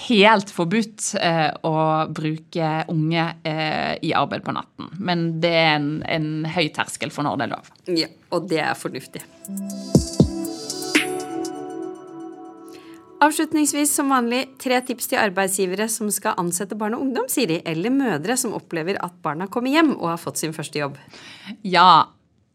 helt 0.09 0.53
forbudt 0.53 1.15
eh, 1.21 1.49
å 1.67 1.75
bruke 2.13 2.73
unge 2.93 3.27
eh, 3.49 3.95
i 4.05 4.13
arbeid 4.17 4.45
på 4.47 4.55
natten. 4.57 4.91
Men 5.01 5.27
det 5.43 5.55
er 5.57 5.73
en, 5.79 5.91
en 6.05 6.31
høy 6.51 6.69
terskel 6.77 7.15
for 7.15 7.27
når 7.27 7.41
det 7.41 7.49
er 7.49 7.55
lov. 7.57 7.73
Ja, 8.05 8.11
og 8.37 8.51
det 8.53 8.61
er 8.65 8.77
fornuftig. 8.79 9.25
Avslutningsvis 13.21 13.91
som 13.93 14.09
vanlig 14.09 14.47
tre 14.61 14.79
tips 14.81 15.11
til 15.11 15.21
arbeidsgivere 15.21 15.91
som 15.93 16.09
skal 16.13 16.39
ansette 16.41 16.77
barn 16.79 16.97
og 16.97 17.03
ungdom, 17.05 17.27
Siri, 17.29 17.59
eller 17.69 17.93
mødre 17.93 18.37
som 18.41 18.55
opplever 18.57 18.97
at 19.05 19.19
barna 19.21 19.49
kommer 19.53 19.75
hjem 19.75 19.93
og 19.99 20.15
har 20.15 20.23
fått 20.23 20.41
sin 20.41 20.57
første 20.57 20.81
jobb. 20.81 20.97
Ja, 21.69 22.09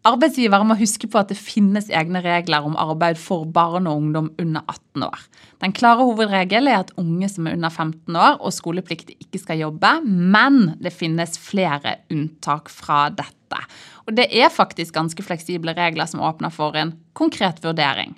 Arbeidsgivere 0.05 0.65
må 0.69 0.75
huske 0.77 1.07
på 1.09 1.17
at 1.17 1.31
det 1.31 1.37
finnes 1.39 1.87
egne 1.89 2.19
regler 2.21 2.65
om 2.67 2.75
arbeid 2.77 3.17
for 3.17 3.47
barn 3.49 3.87
og 3.89 4.03
ungdom 4.03 4.27
under 4.41 4.61
18 4.69 5.05
år. 5.07 5.23
Den 5.63 5.73
klare 5.73 6.05
hovedregel 6.05 6.69
er 6.69 6.83
at 6.83 6.91
unge 7.01 7.29
som 7.31 7.47
er 7.49 7.55
under 7.57 7.73
15 7.73 8.19
år 8.21 8.37
og 8.37 8.53
skolepliktig 8.53 9.17
ikke 9.23 9.41
skal 9.41 9.63
jobbe, 9.63 9.95
men 10.05 10.75
det 10.77 10.93
finnes 10.93 11.39
flere 11.41 11.97
unntak 12.13 12.69
fra 12.69 13.07
dette. 13.09 13.63
Og 14.05 14.13
det 14.19 14.27
er 14.29 14.53
faktisk 14.53 14.93
ganske 14.93 15.25
fleksible 15.25 15.73
regler 15.73 16.05
som 16.11 16.21
åpner 16.21 16.53
for 16.53 16.77
en 16.77 16.93
konkret 17.17 17.63
vurdering. 17.65 18.13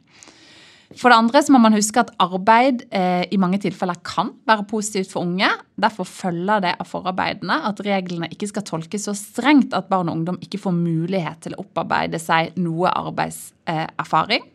For 0.97 1.13
det 1.13 1.17
andre 1.19 1.41
så 1.45 1.53
må 1.53 1.59
man 1.61 1.75
huske 1.77 2.01
at 2.01 2.09
arbeid 2.23 2.81
eh, 2.89 3.23
i 3.29 3.37
mange 3.37 3.59
tilfeller 3.61 3.99
kan 4.05 4.31
være 4.49 4.65
positivt 4.69 5.11
for 5.13 5.27
unge. 5.27 5.49
Derfor 5.77 6.09
følger 6.09 6.63
det 6.63 6.73
av 6.81 6.89
forarbeidene 6.89 7.59
at 7.69 7.81
reglene 7.85 8.29
ikke 8.33 8.49
skal 8.49 8.65
tolkes 8.65 9.05
så 9.05 9.13
strengt 9.17 9.75
at 9.77 9.91
barn 9.91 10.09
og 10.09 10.17
ungdom 10.17 10.39
ikke 10.41 10.61
får 10.63 10.73
mulighet 10.73 11.43
til 11.45 11.53
å 11.53 11.61
opparbeide 11.61 12.21
seg 12.21 12.57
noe 12.57 12.89
arbeidserfaring. 12.89 14.47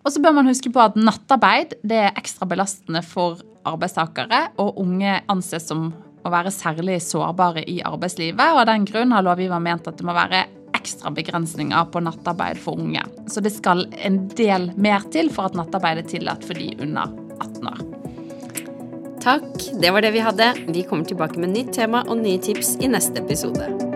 Og 0.00 0.14
så 0.14 0.22
bør 0.24 0.38
man 0.38 0.48
huske 0.48 0.72
på 0.72 0.80
at 0.80 0.96
nattarbeid 0.96 1.76
det 1.84 1.98
er 2.06 2.16
ekstra 2.16 2.48
belastende 2.48 3.04
for 3.04 3.42
arbeidstakere, 3.68 4.46
og 4.62 4.78
unge 4.80 5.18
anses 5.28 5.68
som 5.68 5.90
å 6.24 6.32
være 6.32 6.52
særlig 6.52 7.02
sårbare 7.04 7.66
i 7.68 7.82
arbeidslivet. 7.84 8.40
og 8.40 8.62
Av 8.62 8.70
den 8.72 8.88
grunn 8.88 9.12
har 9.12 9.26
lovgiver 9.26 9.60
ment 9.60 9.88
at 9.88 10.00
det 10.00 10.08
må 10.08 10.16
være 10.16 10.46
ekstra 10.76 11.12
begrensninger 11.12 11.92
på 11.92 12.00
nattarbeid 12.06 12.60
for 12.60 12.80
unge. 12.80 13.04
Så 13.28 13.42
det 13.44 13.52
skal 13.54 13.86
en 14.04 14.22
del 14.38 14.70
mer 14.80 15.04
til 15.12 15.30
for 15.34 15.50
at 15.50 15.58
nattarbeid 15.58 16.04
er 16.04 16.10
tillatt 16.10 16.46
for 16.46 16.58
de 16.58 16.72
under 16.80 17.12
18 17.40 17.70
år. 17.74 17.84
Takk, 19.20 19.52
det 19.82 19.92
var 19.92 20.00
det 20.06 20.14
vi 20.16 20.24
hadde. 20.24 20.52
Vi 20.72 20.86
kommer 20.88 21.04
tilbake 21.04 21.40
med 21.40 21.52
nytt 21.52 21.74
tema 21.76 22.06
og 22.08 22.22
nye 22.22 22.40
tips 22.40 22.78
i 22.80 22.88
neste 22.88 23.20
episode. 23.20 23.89